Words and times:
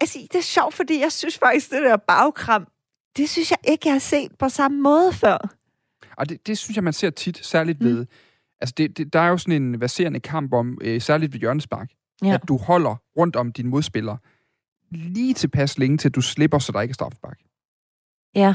altså, 0.00 0.18
det 0.32 0.38
er 0.38 0.42
sjovt, 0.42 0.74
fordi 0.74 1.00
jeg 1.00 1.12
synes 1.12 1.38
faktisk, 1.38 1.70
det 1.70 1.82
der 1.82 1.96
bagkram, 1.96 2.66
det 3.16 3.28
synes 3.30 3.50
jeg 3.50 3.58
ikke, 3.68 3.82
jeg 3.88 3.94
har 3.94 3.98
set 3.98 4.30
på 4.38 4.48
samme 4.48 4.80
måde 4.80 5.12
før. 5.12 5.38
Og 6.16 6.28
det, 6.28 6.46
det 6.46 6.58
synes 6.58 6.76
jeg, 6.76 6.84
man 6.84 6.92
ser 6.92 7.10
tit, 7.10 7.46
særligt 7.46 7.84
ved... 7.84 8.00
Mm. 8.00 8.06
Altså, 8.60 8.74
det, 8.76 8.98
det, 8.98 9.12
der 9.12 9.20
er 9.20 9.28
jo 9.28 9.38
sådan 9.38 9.62
en 9.62 9.80
verserende 9.80 10.20
kamp 10.20 10.52
om, 10.52 10.78
øh, 10.80 11.00
særligt 11.00 11.32
ved 11.32 11.40
hjørnespark, 11.40 11.90
Ja. 12.22 12.34
at 12.34 12.40
du 12.48 12.56
holder 12.56 12.96
rundt 13.18 13.36
om 13.36 13.52
din 13.52 13.66
modspiller 13.66 14.16
lige 14.90 15.34
tilpas 15.34 15.78
længe, 15.78 15.98
til 15.98 16.10
du 16.10 16.20
slipper, 16.20 16.58
så 16.58 16.72
der 16.72 16.80
ikke 16.80 16.92
er 16.92 16.94
straffespark. 16.94 17.38
Ja. 18.34 18.54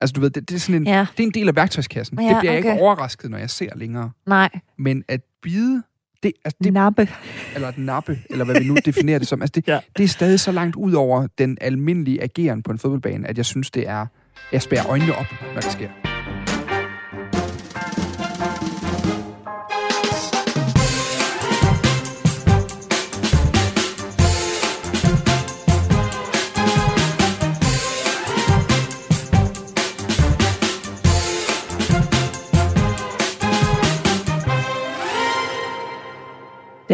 Altså, 0.00 0.12
du 0.14 0.20
ved, 0.20 0.30
det, 0.30 0.48
det 0.48 0.54
er 0.54 0.58
sådan 0.60 0.80
en, 0.82 0.86
Ja, 0.86 1.06
det 1.16 1.22
er 1.22 1.26
en 1.26 1.34
del 1.34 1.48
af 1.48 1.56
værktøjskassen. 1.56 2.20
Ja, 2.22 2.28
det 2.28 2.36
bliver 2.38 2.52
jeg 2.52 2.58
ikke 2.58 2.70
okay. 2.72 2.80
overrasket, 2.80 3.30
når 3.30 3.38
jeg 3.38 3.50
ser 3.50 3.74
længere. 3.76 4.10
nej. 4.26 4.50
Men 4.78 5.04
at 5.08 5.20
bide, 5.42 5.82
det, 6.24 6.32
altså 6.44 6.56
det, 6.64 6.72
Nappe. 6.72 7.08
eller 7.54 7.68
at 7.68 7.78
nappe, 7.78 8.18
eller 8.30 8.44
hvad 8.44 8.60
vi 8.60 8.66
nu 8.68 8.76
definerer 8.84 9.18
det 9.18 9.28
som, 9.28 9.42
altså 9.42 9.52
det, 9.54 9.68
Ja. 9.68 9.72
ja. 9.74 9.80
det 9.96 10.04
er 10.04 10.08
stadig 10.08 10.40
så 10.40 10.52
langt 10.52 10.76
ud 10.76 10.92
over 10.92 11.26
den 11.38 11.58
almindelige 11.60 12.22
ageren 12.22 12.62
på 12.62 12.72
en 12.72 12.78
fodboldbane, 12.78 13.28
at 13.28 13.36
jeg 13.36 13.44
synes, 13.44 13.70
det 13.70 13.88
er... 13.88 14.06
Jeg 14.52 14.62
spærer 14.62 14.86
øjnene 14.90 15.14
op, 15.14 15.26
når 15.54 15.60
det 15.60 15.72
sker. 15.72 16.13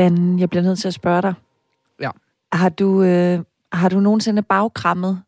Dan, 0.00 0.38
jeg 0.38 0.50
bliver 0.50 0.62
nødt 0.62 0.78
til 0.78 0.88
at 0.88 0.94
spørge 0.94 1.22
dig. 1.22 1.34
Ja. 2.00 2.10
Har 2.52 2.68
du, 2.68 3.02
øh, 3.02 3.40
har 3.72 3.88
du 3.88 4.00
nogensinde 4.00 4.42
bagkrammet 4.42 5.22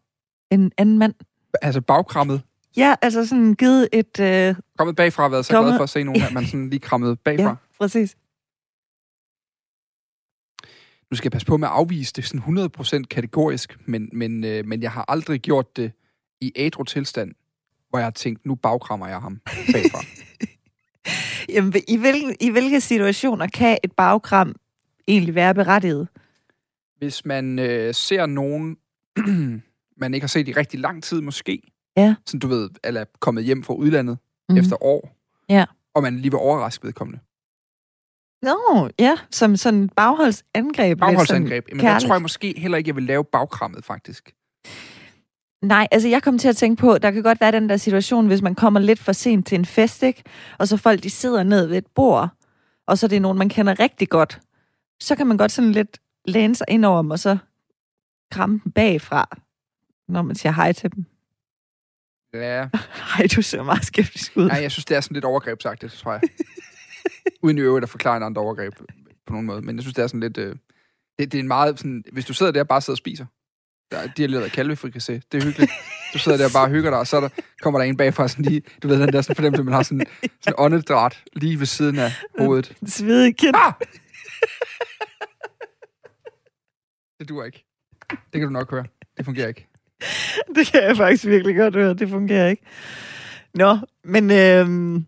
en 0.50 0.72
anden 0.78 0.98
mand? 0.98 1.14
Altså 1.62 1.80
bagkrammet, 1.80 2.42
Ja, 2.76 2.94
altså 3.02 3.26
sådan 3.26 3.54
givet 3.54 3.88
et... 3.92 4.20
Øh, 4.20 4.54
kommet 4.78 4.96
bagfra, 4.96 5.28
været 5.28 5.44
så 5.46 5.52
Kommet- 5.52 5.70
glad 5.70 5.78
for 5.78 5.82
at 5.82 5.90
se 5.90 6.02
nogen, 6.04 6.22
at 6.22 6.32
man 6.32 6.46
sådan 6.46 6.70
lige 6.70 6.80
krammede 6.80 7.16
bagfra. 7.24 7.42
ja, 7.48 7.54
præcis. 7.78 8.16
Nu 11.10 11.16
skal 11.16 11.26
jeg 11.26 11.32
passe 11.32 11.46
på 11.46 11.56
med 11.56 11.68
at 11.68 11.74
afvise 11.74 12.12
det 12.16 12.24
sådan 12.24 12.68
100% 13.02 13.02
kategorisk, 13.10 13.78
men, 13.86 14.08
men, 14.12 14.44
øh, 14.44 14.66
men 14.66 14.82
jeg 14.82 14.90
har 14.92 15.04
aldrig 15.08 15.40
gjort 15.40 15.76
det 15.76 15.92
i 16.40 16.52
ædru 16.56 16.84
tilstand, 16.84 17.34
hvor 17.90 17.98
jeg 17.98 18.06
har 18.06 18.10
tænkt, 18.10 18.46
nu 18.46 18.54
bagkrammer 18.54 19.06
jeg 19.08 19.20
ham 19.20 19.40
bagfra. 19.72 20.00
Jamen, 21.54 21.72
i, 21.88 21.96
hvilke, 21.96 22.36
I 22.40 22.50
hvilke 22.50 22.80
situationer 22.80 23.46
kan 23.46 23.78
et 23.84 23.92
bagkram 23.92 24.54
egentlig 25.08 25.34
være 25.34 25.54
berettiget? 25.54 26.08
Hvis 26.98 27.24
man 27.24 27.58
øh, 27.58 27.94
ser 27.94 28.26
nogen, 28.26 28.76
man 30.02 30.14
ikke 30.14 30.24
har 30.24 30.28
set 30.28 30.48
i 30.48 30.52
rigtig 30.52 30.80
lang 30.80 31.02
tid 31.02 31.20
måske, 31.20 31.62
Ja. 31.96 32.14
sådan 32.26 32.40
du 32.40 32.46
ved, 32.48 32.70
eller 32.84 33.00
er 33.00 33.04
kommet 33.20 33.44
hjem 33.44 33.62
fra 33.62 33.74
udlandet 33.74 34.18
mm. 34.48 34.56
efter 34.56 34.82
år, 34.84 35.16
Ja. 35.48 35.64
og 35.94 36.02
man 36.02 36.16
lige 36.16 36.30
vil 36.30 36.38
overraske 36.38 36.86
vedkommende. 36.86 37.20
Nå, 38.42 38.88
ja, 38.98 39.16
som 39.30 39.56
sådan 39.56 39.82
et 39.82 39.92
bagholdsangreb. 39.96 40.98
Bagholdsangreb, 40.98 41.64
men 41.72 41.80
der 41.80 41.98
tror 41.98 42.14
jeg 42.14 42.22
måske 42.22 42.54
heller 42.56 42.78
ikke, 42.78 42.88
jeg 42.88 42.96
vil 42.96 43.04
lave 43.04 43.24
bagkrammet, 43.24 43.84
faktisk. 43.84 44.34
Nej, 45.62 45.88
altså 45.90 46.08
jeg 46.08 46.22
kom 46.22 46.38
til 46.38 46.48
at 46.48 46.56
tænke 46.56 46.80
på, 46.80 46.98
der 46.98 47.10
kan 47.10 47.22
godt 47.22 47.40
være 47.40 47.52
den 47.52 47.68
der 47.68 47.76
situation, 47.76 48.26
hvis 48.26 48.42
man 48.42 48.54
kommer 48.54 48.80
lidt 48.80 48.98
for 48.98 49.12
sent 49.12 49.46
til 49.46 49.58
en 49.58 49.64
fest, 49.64 50.02
ikke? 50.02 50.22
og 50.58 50.68
så 50.68 50.76
folk 50.76 51.02
de 51.02 51.10
sidder 51.10 51.42
ned 51.42 51.66
ved 51.66 51.78
et 51.78 51.86
bord, 51.94 52.28
og 52.86 52.98
så 52.98 53.06
er 53.06 53.08
det 53.08 53.22
nogen, 53.22 53.38
man 53.38 53.48
kender 53.48 53.80
rigtig 53.80 54.08
godt. 54.08 54.40
Så 55.02 55.16
kan 55.16 55.26
man 55.26 55.36
godt 55.36 55.52
sådan 55.52 55.72
lidt 55.72 56.00
læne 56.24 56.54
sig 56.54 56.66
ind 56.68 56.84
over 56.84 57.02
dem, 57.02 57.10
og 57.10 57.18
så 57.18 57.38
kramme 58.30 58.60
dem 58.64 58.72
bagfra, 58.72 59.38
når 60.08 60.22
man 60.22 60.36
siger 60.36 60.52
hej 60.52 60.72
til 60.72 60.92
dem. 60.94 61.04
Ja, 62.34 62.68
Hej, 63.16 63.26
du 63.36 63.42
ser 63.42 63.62
meget 63.62 63.84
skeptisk 63.84 64.36
ud. 64.36 64.46
nej, 64.46 64.62
jeg 64.62 64.70
synes, 64.70 64.84
det 64.84 64.96
er 64.96 65.00
sådan 65.00 65.14
lidt 65.14 65.24
overgrebsagtigt, 65.24 65.92
tror 65.92 66.12
jeg. 66.12 66.20
Uden 67.42 67.58
i 67.58 67.60
øvrigt 67.60 67.82
at 67.82 67.88
forklare 67.88 68.16
en 68.16 68.22
andre 68.22 68.42
overgreb 68.42 68.74
på 69.26 69.32
nogen 69.32 69.46
måde. 69.46 69.62
Men 69.62 69.76
jeg 69.76 69.82
synes, 69.82 69.94
det 69.94 70.02
er 70.02 70.06
sådan 70.06 70.20
lidt... 70.20 70.38
Øh, 70.38 70.56
det, 71.18 71.32
det 71.32 71.34
er 71.34 71.42
en 71.42 71.48
meget 71.48 71.78
sådan... 71.78 72.04
Hvis 72.12 72.24
du 72.24 72.34
sidder 72.34 72.52
der 72.52 72.60
og 72.60 72.68
bare 72.68 72.80
sidder 72.80 72.94
og 72.94 72.98
spiser, 72.98 73.26
der 73.90 73.98
er 73.98 74.06
de 74.06 74.22
har 74.22 74.28
lavet 74.28 74.58
kalvefrikassé. 74.58 75.12
Det 75.32 75.34
er 75.34 75.44
hyggeligt. 75.44 75.72
Du 76.14 76.18
sidder 76.18 76.38
der 76.38 76.44
og 76.44 76.50
bare 76.52 76.68
hygger 76.68 76.90
dig, 76.90 76.98
og 76.98 77.06
så 77.06 77.16
er 77.16 77.20
der, 77.20 77.28
kommer 77.62 77.80
der 77.80 77.86
en 77.86 77.96
bagfra 77.96 78.28
sådan 78.28 78.44
lige... 78.44 78.62
Du 78.82 78.88
ved, 78.88 79.00
den 79.00 79.12
der 79.12 79.22
sådan 79.22 79.36
fornemmelse, 79.36 79.62
man 79.62 79.74
har 79.74 79.82
sådan, 79.82 80.06
sådan 80.40 80.54
åndedræt 80.58 81.24
lige 81.32 81.58
ved 81.58 81.66
siden 81.66 81.98
af 81.98 82.12
hovedet. 82.38 82.76
Svedig 82.86 83.36
kind. 83.36 83.56
Ah! 83.56 83.72
Det 87.18 87.28
duer 87.28 87.44
ikke. 87.44 87.64
Det 88.10 88.40
kan 88.40 88.42
du 88.42 88.48
nok 88.50 88.70
høre. 88.70 88.84
Det 89.16 89.24
fungerer 89.24 89.48
ikke. 89.48 89.68
Det 90.56 90.66
kan 90.66 90.82
jeg 90.82 90.96
faktisk 90.96 91.26
virkelig 91.26 91.56
godt 91.56 91.74
høre. 91.74 91.94
Det 91.94 92.08
fungerer 92.08 92.48
ikke. 92.48 92.62
Nå, 93.54 93.78
men 94.04 94.30
øhm, 94.30 95.06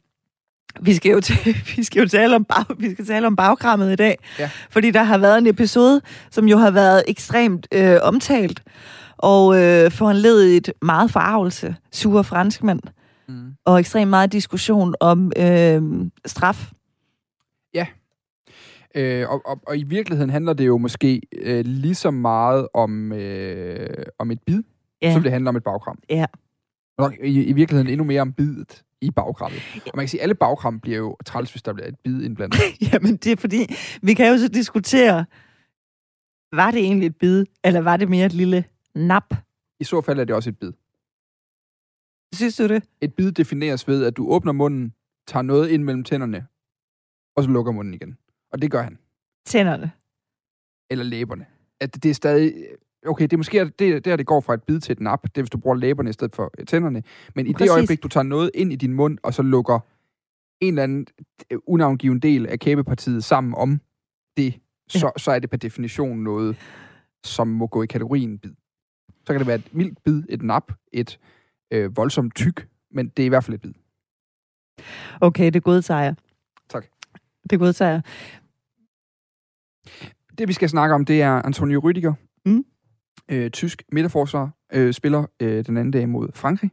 vi, 0.81 0.95
skal 0.95 1.12
jo 1.12 1.21
til, 1.21 1.37
vi 1.77 1.83
skal 1.84 2.03
jo 2.03 2.09
tale 2.09 2.37
om, 2.37 2.45
bag, 2.45 2.65
vi 2.78 2.93
skal 2.93 3.06
tale 3.06 3.27
om 3.27 3.37
bagkrammet 3.37 3.93
i 3.93 3.97
dag. 3.97 4.19
Ja. 4.39 4.50
Fordi 4.71 4.91
der 4.91 5.03
har 5.03 5.19
været 5.19 5.39
en 5.39 5.47
episode, 5.47 6.01
som 6.31 6.49
jo 6.49 6.56
har 6.59 6.71
været 6.71 7.05
ekstremt 7.09 7.66
øh, 7.72 7.97
omtalt, 8.03 8.62
og 9.16 9.62
øh, 9.62 9.91
foranledet 9.91 10.72
meget 10.83 11.11
forarvelse, 11.11 11.77
sure 11.93 12.25
franskmænd, 12.25 12.81
Mm. 13.28 13.55
og 13.65 13.81
ekstremt 13.81 14.11
meget 14.11 14.33
diskussion 14.33 14.95
om 15.01 15.33
øh, 15.37 15.83
straf. 16.27 16.71
Øh, 18.94 19.31
og, 19.31 19.43
og, 19.47 19.60
og 19.66 19.78
i 19.78 19.82
virkeligheden 19.82 20.31
handler 20.31 20.53
det 20.53 20.66
jo 20.66 20.78
måske 20.78 21.21
øh, 21.32 21.65
lige 21.65 21.94
så 21.94 22.10
meget 22.10 22.69
om, 22.75 23.12
øh, 23.12 24.05
om 24.19 24.31
et 24.31 24.43
bid, 24.47 24.62
Ja. 25.03 25.12
som 25.12 25.22
det 25.22 25.32
handler 25.32 25.49
om 25.49 25.56
et 25.56 25.65
bagkram. 25.65 25.99
Ja. 26.10 26.27
Nok 26.99 27.15
i, 27.22 27.44
i 27.44 27.53
virkeligheden 27.53 27.93
endnu 27.93 28.04
mere 28.04 28.21
om 28.21 28.33
bidet 28.33 28.84
i 29.00 29.10
bagkrammet. 29.10 29.60
Og 29.75 29.91
man 29.94 30.03
kan 30.03 30.09
sige, 30.09 30.21
at 30.21 30.22
alle 30.22 30.34
bagkram 30.34 30.81
bliver 30.81 30.99
jo 30.99 31.16
træls, 31.27 31.50
hvis 31.53 31.62
der 31.62 31.72
bliver 31.72 31.88
et 31.88 31.99
bid 32.04 32.22
indblandet. 32.22 32.60
Jamen, 32.93 33.16
det 33.16 33.33
er 33.33 33.37
fordi, 33.37 33.66
vi 34.03 34.15
kan 34.15 34.33
jo 34.33 34.38
så 34.38 34.49
diskutere, 34.49 35.25
var 36.53 36.71
det 36.71 36.81
egentlig 36.81 37.06
et 37.06 37.16
bid, 37.16 37.44
eller 37.65 37.81
var 37.81 37.97
det 37.97 38.09
mere 38.09 38.27
et 38.27 38.33
lille 38.33 38.65
nap? 38.94 39.34
I 39.81 39.84
så 39.84 40.00
fald 40.00 40.19
er 40.19 40.25
det 40.25 40.34
også 40.37 40.50
et 40.50 40.59
bid. 40.59 40.72
Synes 42.34 42.56
du 42.56 42.69
det? 42.69 42.84
Et 43.00 43.15
bid 43.15 43.33
defineres 43.33 43.88
ved, 43.88 44.04
at 44.04 44.16
du 44.16 44.28
åbner 44.28 44.53
munden, 44.53 44.94
tager 45.27 45.43
noget 45.43 45.69
ind 45.69 45.83
mellem 45.84 46.04
tænderne, 46.04 46.47
og 47.37 47.43
så 47.44 47.50
lukker 47.50 47.72
munden 47.72 47.94
igen. 47.94 48.16
Og 48.54 48.62
det 48.62 48.70
gør 48.70 48.82
han. 48.82 48.98
Tænderne. 49.47 49.91
Eller 50.91 51.04
læberne. 51.04 51.47
At 51.81 52.03
det 52.03 52.10
er 52.10 52.15
stadig... 52.15 52.54
Okay, 53.06 53.22
det 53.22 53.32
er 53.32 53.37
måske 53.37 53.65
det, 53.78 54.04
der, 54.04 54.16
det 54.16 54.26
går 54.26 54.41
fra 54.41 54.54
et 54.54 54.62
bid 54.62 54.81
til 54.81 54.92
et 54.92 55.00
nap. 55.00 55.22
Det 55.22 55.38
er, 55.38 55.42
hvis 55.42 55.50
du 55.50 55.59
bruger 55.59 55.76
læberne 55.76 56.10
i 56.10 56.12
stedet 56.12 56.37
for 56.37 56.50
øh, 56.59 56.66
tænderne. 56.66 57.03
Men 57.34 57.47
i 57.47 57.53
Præcis. 57.53 57.70
det 57.70 57.75
øjeblik, 57.75 58.03
du 58.03 58.09
tager 58.09 58.25
noget 58.25 58.50
ind 58.54 58.72
i 58.72 58.76
din 58.76 58.92
mund, 58.94 59.19
og 59.22 59.34
så 59.34 59.42
lukker 59.42 59.81
en 60.60 60.69
eller 60.69 60.82
anden 60.82 61.06
øh, 61.50 61.59
unavngiven 61.66 62.20
del 62.20 62.47
af 62.47 62.59
kæbepartiet 62.59 63.25
sammen 63.25 63.54
om 63.54 63.81
det, 64.37 64.60
så, 64.88 65.12
så 65.16 65.31
er 65.31 65.38
det 65.38 65.50
per 65.50 65.56
definition 65.56 66.19
noget, 66.19 66.56
som 67.25 67.48
må 67.48 67.66
gå 67.66 67.82
i 67.82 67.86
kategorien 67.86 68.38
bid. 68.38 68.53
Så 69.26 69.32
kan 69.32 69.38
det 69.38 69.47
være 69.47 69.56
et 69.56 69.75
mildt 69.75 70.03
bid, 70.04 70.22
et 70.28 70.42
nap, 70.42 70.72
et 70.92 71.19
øh, 71.71 71.97
voldsomt 71.97 72.34
tyk, 72.34 72.69
men 72.91 73.09
det 73.09 73.22
er 73.22 73.26
i 73.26 73.28
hvert 73.28 73.44
fald 73.44 73.54
et 73.54 73.60
bid. 73.60 73.72
Okay, 75.21 75.50
det 75.50 75.62
godtager 75.62 76.00
jeg. 76.00 76.15
Tak. 76.69 76.86
Det 77.50 77.59
godtager 77.59 77.91
jeg. 77.91 78.03
Det, 80.39 80.49
vi 80.49 80.53
skal 80.53 80.69
snakke 80.69 80.95
om, 80.95 81.05
det 81.05 81.22
er 81.22 81.33
Antonio 81.43 81.81
Rüdiger. 81.81 82.12
Mm. 82.47 82.65
Øh, 83.31 83.50
tysk 83.50 83.83
midterforsvar 83.93 84.50
øh, 84.72 84.93
spiller 84.93 85.25
øh, 85.41 85.65
den 85.67 85.77
anden 85.77 85.91
dag 85.91 86.09
mod 86.09 86.28
Frankrig. 86.34 86.71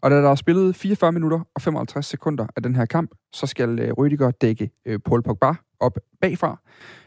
Og 0.00 0.10
da 0.10 0.16
der 0.16 0.30
er 0.30 0.34
spillet 0.34 0.76
44 0.76 1.12
minutter 1.12 1.40
og 1.54 1.62
55 1.62 2.06
sekunder 2.06 2.46
af 2.56 2.62
den 2.62 2.76
her 2.76 2.84
kamp, 2.86 3.10
så 3.32 3.46
skal 3.46 3.78
øh, 3.78 3.90
Rüdiger 3.98 4.30
dække 4.40 4.70
øh, 4.86 4.98
Paul 5.04 5.22
Pogba 5.22 5.54
op 5.80 5.98
bagfra. 6.20 6.60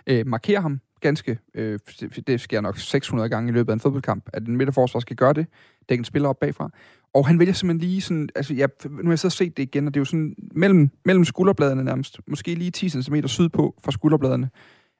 Øh, 0.07 0.27
markere 0.27 0.61
ham 0.61 0.79
ganske, 1.01 1.39
øh, 1.53 1.79
det- 2.27 2.41
sker 2.41 2.61
nok 2.61 2.77
600 2.77 3.29
gange 3.29 3.49
i 3.49 3.53
løbet 3.53 3.69
af 3.71 3.73
en 3.73 3.79
fodboldkamp, 3.79 4.29
at 4.33 4.47
en 4.47 4.57
midterforsvar 4.57 4.99
skal 4.99 5.15
gøre 5.15 5.33
det, 5.33 5.47
dække 5.89 6.01
en 6.01 6.05
spiller 6.05 6.29
op 6.29 6.39
bagfra. 6.39 6.69
Og 7.13 7.27
han 7.27 7.39
vælger 7.39 7.53
simpelthen 7.53 7.89
lige 7.89 8.01
sådan, 8.01 8.29
altså 8.35 8.53
jeg, 8.53 8.69
nu 8.89 9.03
har 9.03 9.11
jeg 9.11 9.19
så 9.19 9.29
set 9.29 9.57
det 9.57 9.63
igen, 9.63 9.87
og 9.87 9.93
det 9.93 9.99
er 9.99 10.01
jo 10.01 10.05
sådan 10.05 10.35
mellem, 10.55 10.89
mellem 11.05 11.25
skulderbladene 11.25 11.83
nærmest, 11.83 12.19
måske 12.27 12.55
lige 12.55 12.71
10 12.71 12.89
cm 12.89 13.15
sydpå 13.25 13.75
fra 13.83 13.91
skulderbladene, 13.91 14.49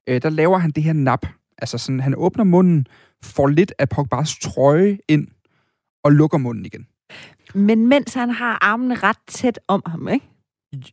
øh, 0.07 0.21
der 0.21 0.29
laver 0.29 0.57
han 0.57 0.71
det 0.71 0.83
her 0.83 0.93
nap. 0.93 1.25
Altså 1.57 1.77
sådan, 1.77 1.99
han 1.99 2.13
åbner 2.17 2.43
munden, 2.43 2.87
får 3.23 3.47
lidt 3.47 3.73
af 3.79 3.89
Pogbas 3.89 4.37
trøje 4.39 4.97
ind, 5.07 5.27
og 6.03 6.11
lukker 6.11 6.37
munden 6.37 6.65
igen. 6.65 6.87
Men 7.55 7.87
mens 7.87 8.13
han 8.13 8.29
har 8.29 8.57
armene 8.61 8.95
ret 8.95 9.17
tæt 9.27 9.59
om 9.67 9.81
ham, 9.85 10.07
ikke? 10.07 10.25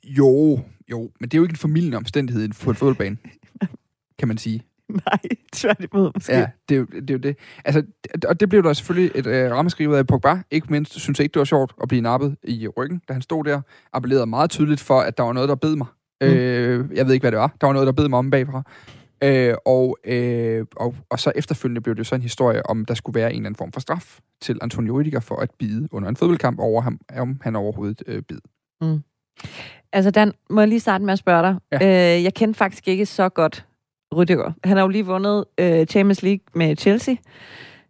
Jo, 0.04 0.60
jo, 0.90 1.10
men 1.20 1.28
det 1.28 1.34
er 1.34 1.38
jo 1.38 1.42
ikke 1.42 1.52
en 1.52 1.56
formidlende 1.56 1.96
omstændighed 1.96 2.48
på 2.64 2.70
en 2.70 2.76
fodboldbane, 2.76 3.16
kan 4.18 4.28
man 4.28 4.38
sige. 4.38 4.62
Nej, 4.88 5.18
tværtimod 5.52 6.10
måske. 6.14 6.32
Ja, 6.32 6.46
det 6.68 6.76
er, 6.76 6.84
det 6.84 7.10
er 7.10 7.14
jo 7.14 7.18
det. 7.18 7.36
Altså, 7.64 7.82
det- 8.14 8.24
og 8.24 8.40
det 8.40 8.48
blev 8.48 8.62
der 8.62 8.72
selvfølgelig 8.72 9.10
et 9.14 9.26
øh, 9.26 9.50
rammeskrivet 9.50 9.96
af 9.96 10.06
Pogba. 10.06 10.42
Ikke 10.50 10.66
mindst 10.70 11.00
synes 11.00 11.18
jeg 11.18 11.24
ikke, 11.24 11.32
det 11.34 11.38
var 11.38 11.44
sjovt 11.44 11.72
at 11.82 11.88
blive 11.88 12.00
nappet 12.02 12.36
i 12.44 12.68
ryggen, 12.68 13.00
da 13.08 13.12
han 13.12 13.22
stod 13.22 13.44
der. 13.44 13.60
Appellerede 13.92 14.26
meget 14.26 14.50
tydeligt 14.50 14.80
for, 14.80 15.00
at 15.00 15.18
der 15.18 15.24
var 15.24 15.32
noget, 15.32 15.48
der 15.48 15.54
bed 15.54 15.76
mig. 15.76 15.86
Mm. 16.20 16.26
Øh, 16.26 16.96
jeg 16.96 17.06
ved 17.06 17.14
ikke, 17.14 17.22
hvad 17.24 17.32
det 17.32 17.38
var. 17.38 17.56
Der 17.60 17.66
var 17.66 17.72
noget, 17.72 17.86
der 17.86 17.92
bed 17.92 18.08
mig 18.08 18.18
om 18.18 18.30
bagfra. 18.30 18.62
Øh, 19.24 19.54
og, 19.66 19.96
øh, 20.04 20.66
og, 20.76 20.94
og 21.10 21.20
så 21.20 21.32
efterfølgende 21.34 21.80
blev 21.80 21.94
det 21.94 21.98
jo 21.98 22.04
så 22.04 22.14
en 22.14 22.22
historie 22.22 22.66
om, 22.66 22.84
der 22.84 22.94
skulle 22.94 23.20
være 23.20 23.30
en 23.30 23.36
eller 23.36 23.46
anden 23.46 23.58
form 23.58 23.72
for 23.72 23.80
straf 23.80 24.18
til 24.40 24.58
Antonio 24.62 25.02
Rüdiger 25.02 25.18
for 25.18 25.36
at 25.36 25.50
bide 25.58 25.88
under 25.92 26.08
en 26.08 26.16
fodboldkamp 26.16 26.58
over 26.58 26.82
ham, 26.82 27.00
om 27.16 27.40
han 27.42 27.56
overhovedet 27.56 28.02
øh, 28.06 28.22
bid. 28.22 28.38
Mm. 28.80 29.02
Altså 29.92 30.10
Dan, 30.10 30.32
må 30.50 30.60
jeg 30.60 30.68
lige 30.68 30.80
starte 30.80 31.04
med 31.04 31.12
at 31.12 31.18
spørge 31.18 31.42
dig. 31.42 31.56
Ja. 31.72 32.16
Øh, 32.16 32.24
jeg 32.24 32.34
kendte 32.34 32.58
faktisk 32.58 32.88
ikke 32.88 33.06
så 33.06 33.28
godt 33.28 33.66
Rüdiger. 34.14 34.52
Han 34.64 34.76
har 34.76 34.84
jo 34.84 34.88
lige 34.88 35.06
vundet 35.06 35.44
øh, 35.58 35.86
Champions 35.86 36.22
League 36.22 36.40
med 36.54 36.76
Chelsea. 36.76 37.14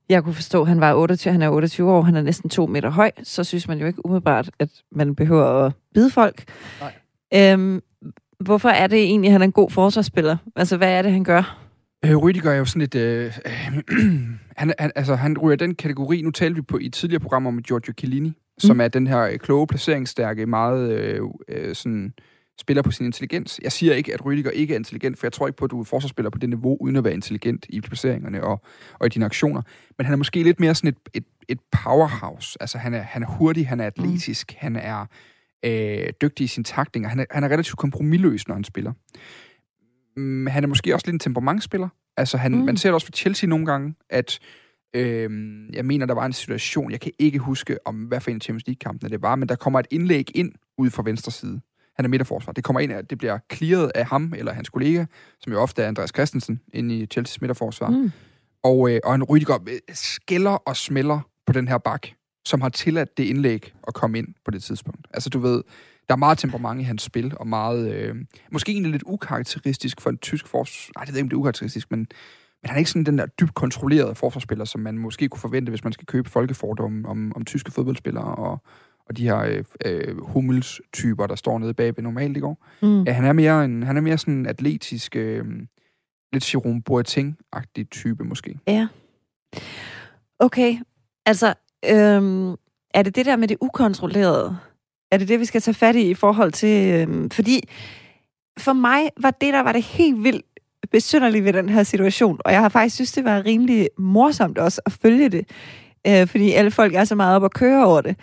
Jeg 0.09 0.23
kunne 0.25 0.35
forstå, 0.35 0.63
at 0.63 0.69
han 0.69 0.81
var 0.81 0.95
28, 0.95 1.33
han 1.33 1.43
er 1.43 1.49
28 1.49 1.93
år, 1.93 2.03
han 2.03 2.17
er 2.17 2.23
næsten 2.23 2.51
to 2.51 2.67
meter 2.67 2.91
høj, 2.91 3.11
så 3.23 3.45
synes 3.45 3.69
man 3.69 3.79
jo 3.79 3.87
ikke 3.87 4.07
umiddelbart, 4.07 4.51
at 4.59 4.69
man 4.93 5.15
behøver 5.15 5.45
at 5.45 5.73
bide 5.95 6.11
folk. 6.11 6.45
Nej. 6.81 6.93
Øhm, 7.35 7.83
hvorfor 8.41 8.69
er 8.69 8.87
det 8.87 8.99
egentlig, 8.99 9.29
at 9.29 9.33
han 9.33 9.41
er 9.41 9.45
en 9.45 9.53
god 9.53 9.71
forsvarsspiller? 9.71 10.37
Altså, 10.57 10.77
hvad 10.77 10.93
er 10.93 11.03
det, 11.03 11.13
han 11.13 11.25
gør? 11.25 11.59
Øh, 12.05 12.17
Rüdiger 12.17 12.49
er 12.49 12.55
jo 12.55 12.65
sådan 12.65 12.81
lidt... 12.81 12.95
Øh, 12.95 13.39
øh, 13.47 13.71
han, 14.57 14.73
han, 14.79 14.93
altså, 14.95 15.15
han 15.15 15.39
ryger 15.39 15.57
den 15.57 15.75
kategori, 15.75 16.23
nu 16.23 16.31
talte 16.31 16.57
vi 16.57 16.63
på 16.63 16.79
i 16.79 16.87
et 16.87 16.93
tidligere 16.93 17.21
program 17.21 17.47
om 17.47 17.63
Giorgio 17.63 17.95
Chiellini, 17.99 18.29
mm. 18.29 18.35
som 18.59 18.81
er 18.81 18.89
den 18.89 19.07
her 19.07 19.37
kloge, 19.37 19.67
placeringsstærke, 19.67 20.47
meget 20.47 20.93
øh, 20.93 21.21
øh, 21.49 21.75
sådan 21.75 22.13
spiller 22.61 22.83
på 22.83 22.91
sin 22.91 23.07
intelligens. 23.07 23.61
Jeg 23.63 23.73
siger 23.73 23.95
ikke, 23.95 24.15
at 24.15 24.21
Rüdiger 24.21 24.51
ikke 24.51 24.75
er 24.75 24.79
intelligent, 24.79 25.19
for 25.19 25.27
jeg 25.27 25.33
tror 25.33 25.47
ikke 25.47 25.57
på, 25.57 25.65
at 25.65 25.71
du 25.71 25.81
er 25.81 25.85
forsvarsspiller 25.85 26.31
på 26.31 26.39
det 26.39 26.49
niveau, 26.49 26.77
uden 26.81 26.97
at 26.97 27.05
være 27.05 27.15
intelligent 27.15 27.67
i 27.69 27.81
placeringerne 27.81 28.45
og, 28.45 28.63
og 28.99 29.07
i 29.07 29.09
dine 29.09 29.25
aktioner. 29.25 29.63
Men 29.99 30.05
han 30.05 30.13
er 30.13 30.17
måske 30.17 30.43
lidt 30.43 30.61
mere 30.61 30.75
sådan 30.75 30.89
et, 30.89 30.97
et, 31.15 31.25
et 31.49 31.59
powerhouse. 31.85 32.57
Altså, 32.61 32.79
han 32.79 32.95
er, 32.95 33.03
han 33.03 33.23
er 33.23 33.27
hurtig, 33.27 33.69
han 33.69 33.81
er 33.81 33.87
atletisk, 33.87 34.53
mm. 34.53 34.57
han 34.61 34.77
er 34.77 35.07
øh, 35.64 36.12
dygtig 36.22 36.44
i 36.44 36.46
sin 36.46 36.64
taktinger. 36.64 37.08
Han 37.08 37.20
er, 37.20 37.25
han 37.31 37.44
er 37.44 37.49
relativt 37.49 37.78
kompromilløs, 37.78 38.49
når 38.49 38.55
han 38.55 38.64
spiller. 38.64 38.93
Mm, 40.16 40.46
han 40.46 40.64
er 40.64 40.69
måske 40.69 40.94
også 40.94 41.06
lidt 41.06 41.14
en 41.14 41.20
temperamentsspiller. 41.20 41.88
Altså, 42.16 42.37
han, 42.37 42.52
mm. 42.52 42.64
man 42.64 42.76
ser 42.76 42.88
det 42.88 42.94
også 42.94 43.06
for 43.06 43.12
Chelsea 43.12 43.49
nogle 43.49 43.66
gange, 43.66 43.94
at 44.11 44.38
øh, 44.94 45.31
jeg 45.72 45.84
mener, 45.84 46.06
der 46.06 46.14
var 46.14 46.26
en 46.26 46.32
situation, 46.32 46.90
jeg 46.90 47.00
kan 47.00 47.12
ikke 47.19 47.38
huske, 47.38 47.78
om 47.87 47.96
hvad 47.96 48.20
for 48.20 48.31
en 48.31 48.40
Champions 48.40 48.66
League-kampene 48.66 49.11
det 49.11 49.22
var, 49.22 49.37
men 49.37 49.49
der 49.49 49.56
kommer 49.56 49.81
et 49.81 49.87
indlæg 49.90 50.37
ind 50.37 50.52
ud 50.78 50.90
fra 50.90 51.02
venstre 51.02 51.32
side. 51.32 51.61
Han 51.96 52.05
er 52.05 52.08
midterforsvar. 52.08 52.52
Det 52.52 52.64
kommer 52.64 52.81
ind, 52.81 52.93
at 52.93 53.11
det 53.11 53.19
bliver 53.19 53.38
clearet 53.52 53.93
af 53.94 54.06
ham 54.06 54.32
eller 54.37 54.52
hans 54.52 54.69
kollega, 54.69 55.05
som 55.40 55.52
jo 55.52 55.61
ofte 55.61 55.82
er 55.82 55.88
Andreas 55.88 56.11
Christensen, 56.14 56.61
inde 56.72 56.99
i 56.99 57.06
Chelsea's 57.14 57.37
midterforsvar. 57.40 57.90
Mm. 57.90 58.11
Og, 58.62 58.90
øh, 58.90 59.00
og 59.05 59.14
en 59.14 59.22
Rydiger 59.22 59.58
øh, 59.69 59.78
skælder 59.93 60.50
og 60.50 60.76
smelter 60.76 61.20
på 61.46 61.52
den 61.52 61.69
her 61.69 61.78
bak, 61.78 62.06
som 62.46 62.61
har 62.61 62.69
tilladt 62.69 63.19
det 63.19 63.25
indlæg 63.25 63.73
at 63.88 63.94
komme 63.94 64.19
ind 64.19 64.29
på 64.44 64.50
det 64.50 64.62
tidspunkt. 64.62 65.06
Altså, 65.14 65.31
du 65.31 65.38
ved, 65.38 65.62
der 66.08 66.14
er 66.14 66.17
meget 66.17 66.38
temperament 66.38 66.81
i 66.81 66.85
hans 66.85 67.02
spil, 67.02 67.32
og 67.37 67.46
meget... 67.46 67.94
Øh, 67.94 68.17
måske 68.52 68.73
egentlig 68.73 68.93
lidt 68.93 69.02
ukarakteristisk 69.06 70.00
for 70.00 70.11
en 70.11 70.19
tysk 70.19 70.46
forsvar... 70.46 70.93
Nej, 70.96 71.05
det 71.05 71.14
ved 71.14 71.19
ikke, 71.19 71.25
om 71.25 71.29
det 71.29 71.37
er 71.37 71.41
ukarakteristisk, 71.41 71.91
men, 71.91 71.99
men 72.00 72.69
han 72.69 72.75
er 72.75 72.79
ikke 72.79 72.91
sådan 72.91 73.05
den 73.05 73.19
der 73.19 73.26
dybt 73.26 73.55
kontrollerede 73.55 74.14
forsvarsspiller, 74.14 74.64
som 74.64 74.81
man 74.81 74.99
måske 74.99 75.29
kunne 75.29 75.41
forvente, 75.41 75.70
hvis 75.70 75.85
man 75.85 75.93
skal 75.93 76.06
købe 76.06 76.31
folkefordomme 76.31 77.08
om, 77.08 77.32
om 77.37 77.44
tyske 77.44 77.70
fodboldspillere 77.70 78.35
og, 78.35 78.62
og 79.06 79.17
de 79.17 79.23
her 79.23 79.38
øh, 79.38 79.64
øh, 79.87 80.20
hummels-typer, 80.20 81.26
der 81.26 81.35
står 81.35 81.58
nede 81.58 81.75
bagved 81.75 82.02
normalt 82.02 82.37
i 82.37 82.40
går. 82.40 82.67
Mm. 82.82 83.02
Ja, 83.02 83.12
han 83.12 83.25
er 83.25 83.32
mere 83.32 83.64
en, 83.64 83.82
han 83.82 83.97
er 83.97 84.00
mere 84.00 84.19
sådan 84.19 84.35
en 84.35 84.47
atletisk, 84.47 85.17
øh, 85.17 85.44
lidt 86.32 86.55
Jerome 86.55 86.82
Boateng-agtig 86.90 87.85
type 87.90 88.25
måske. 88.25 88.58
Ja. 88.67 88.88
Okay, 90.38 90.79
altså, 91.26 91.55
øhm, 91.91 92.51
er 92.95 93.03
det 93.03 93.17
det 93.17 93.27
der 93.27 93.37
med 93.37 93.49
det 93.49 93.57
ukontrollerede? 93.61 94.57
Er 95.13 95.19
det 95.19 95.29
det, 95.29 95.41
vi 95.41 95.45
skal 95.45 95.61
tage 95.61 95.75
fat 95.75 95.97
i 95.97 96.11
i 96.11 96.15
forhold 96.15 96.53
til... 96.53 96.95
Øhm, 96.95 97.31
fordi 97.31 97.69
for 98.59 98.73
mig 98.73 99.11
var 99.21 99.31
det, 99.31 99.55
der 99.55 99.61
var 99.61 99.73
det 99.73 99.83
helt 99.83 100.25
vildt 100.25 100.47
besynderligt 100.93 101.45
ved 101.45 101.53
den 101.53 101.69
her 101.69 101.83
situation, 101.83 102.41
og 102.45 102.53
jeg 102.53 102.61
har 102.61 102.69
faktisk 102.69 102.95
synes, 102.95 103.13
det 103.13 103.25
var 103.25 103.45
rimelig 103.45 103.89
morsomt 103.99 104.59
også 104.59 104.81
at 104.87 104.93
følge 104.93 105.29
det, 105.29 105.49
øh, 106.07 106.27
fordi 106.27 106.53
alle 106.53 106.71
folk 106.71 106.95
er 106.95 107.05
så 107.05 107.15
meget 107.15 107.37
op 107.37 107.43
og 107.43 107.51
køre 107.51 107.87
over 107.87 108.01
det. 108.01 108.17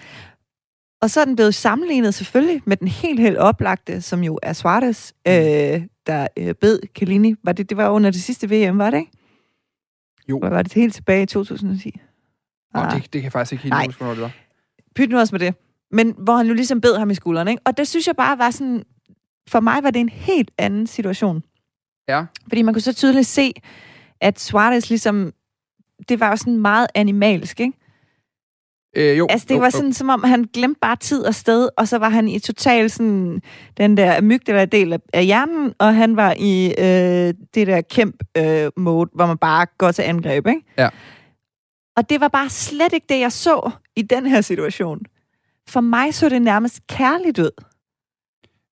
Og 1.01 1.09
så 1.09 1.21
er 1.21 1.25
den 1.25 1.35
blevet 1.35 1.55
sammenlignet 1.55 2.13
selvfølgelig 2.13 2.61
med 2.65 2.77
den 2.77 2.87
helt, 2.87 3.19
helt 3.19 3.37
oplagte, 3.37 4.01
som 4.01 4.23
jo 4.23 4.39
er 4.43 4.53
Suarez, 4.53 5.11
mm. 5.25 5.31
øh, 5.31 5.81
der 6.07 6.27
øh, 6.37 6.53
bed 6.53 6.79
Kalini. 6.95 7.35
Var 7.43 7.51
det, 7.51 7.69
det 7.69 7.77
var 7.77 7.89
under 7.89 8.11
det 8.11 8.21
sidste 8.21 8.49
VM, 8.49 8.77
var 8.77 8.89
det 8.89 8.97
ikke? 8.97 9.11
Jo. 10.29 10.37
Var 10.41 10.61
det 10.61 10.73
helt 10.73 10.93
tilbage 10.93 11.23
i 11.23 11.25
2010? 11.25 11.99
Oh, 12.75 12.85
det, 12.85 13.03
det 13.03 13.11
kan 13.11 13.23
jeg 13.23 13.31
faktisk 13.31 13.51
ikke 13.51 13.63
helt 13.63 13.85
huske, 13.85 13.99
hvornår 13.99 14.13
det 14.13 14.21
var. 14.21 14.31
Pyt 14.95 15.09
nu 15.09 15.19
også 15.19 15.35
med 15.35 15.39
det. 15.39 15.55
Men 15.91 16.15
hvor 16.17 16.37
han 16.37 16.47
jo 16.47 16.53
ligesom 16.53 16.81
bed 16.81 16.97
ham 16.97 17.09
i 17.09 17.15
skulderen, 17.15 17.47
ikke? 17.47 17.61
Og 17.65 17.77
det 17.77 17.87
synes 17.87 18.07
jeg 18.07 18.15
bare 18.15 18.37
var 18.37 18.51
sådan... 18.51 18.83
For 19.49 19.59
mig 19.59 19.83
var 19.83 19.91
det 19.91 19.99
en 19.99 20.09
helt 20.09 20.51
anden 20.57 20.87
situation. 20.87 21.43
Ja. 22.07 22.25
Fordi 22.47 22.61
man 22.61 22.73
kunne 22.73 22.81
så 22.81 22.93
tydeligt 22.93 23.27
se, 23.27 23.53
at 24.21 24.39
Suarez 24.39 24.89
ligesom... 24.89 25.33
Det 26.09 26.19
var 26.19 26.29
jo 26.29 26.35
sådan 26.35 26.57
meget 26.57 26.87
animalsk, 26.95 27.59
ikke? 27.59 27.73
Øh, 28.97 29.17
jo, 29.17 29.27
altså, 29.29 29.45
det 29.49 29.55
jo, 29.55 29.59
var 29.59 29.69
sådan, 29.69 29.87
jo. 29.87 29.93
som 29.93 30.09
om 30.09 30.23
han 30.23 30.43
glemte 30.53 30.79
bare 30.79 30.95
tid 30.95 31.23
og 31.23 31.35
sted, 31.35 31.69
og 31.77 31.87
så 31.87 31.97
var 31.97 32.09
han 32.09 32.27
i 32.27 32.39
total 32.39 32.89
sådan, 32.89 33.41
den 33.77 33.97
der 33.97 34.21
mygdel 34.21 34.71
del 34.71 34.99
af 35.13 35.25
hjernen, 35.25 35.73
og 35.79 35.95
han 35.95 36.15
var 36.15 36.35
i 36.39 36.67
øh, 36.77 37.33
det 37.53 37.67
der 37.67 37.81
kæmp-mode, 37.81 39.09
øh, 39.13 39.15
hvor 39.15 39.25
man 39.25 39.37
bare 39.37 39.65
går 39.77 39.91
til 39.91 40.01
angreb, 40.01 40.47
ikke? 40.47 40.61
Ja. 40.77 40.89
Og 41.97 42.09
det 42.09 42.19
var 42.19 42.27
bare 42.27 42.49
slet 42.49 42.93
ikke 42.93 43.05
det, 43.09 43.19
jeg 43.19 43.31
så 43.31 43.71
i 43.95 44.01
den 44.01 44.25
her 44.25 44.41
situation. 44.41 44.99
For 45.69 45.81
mig 45.81 46.13
så 46.13 46.29
det 46.29 46.41
nærmest 46.41 46.87
kærligt 46.87 47.39
ud. 47.39 47.63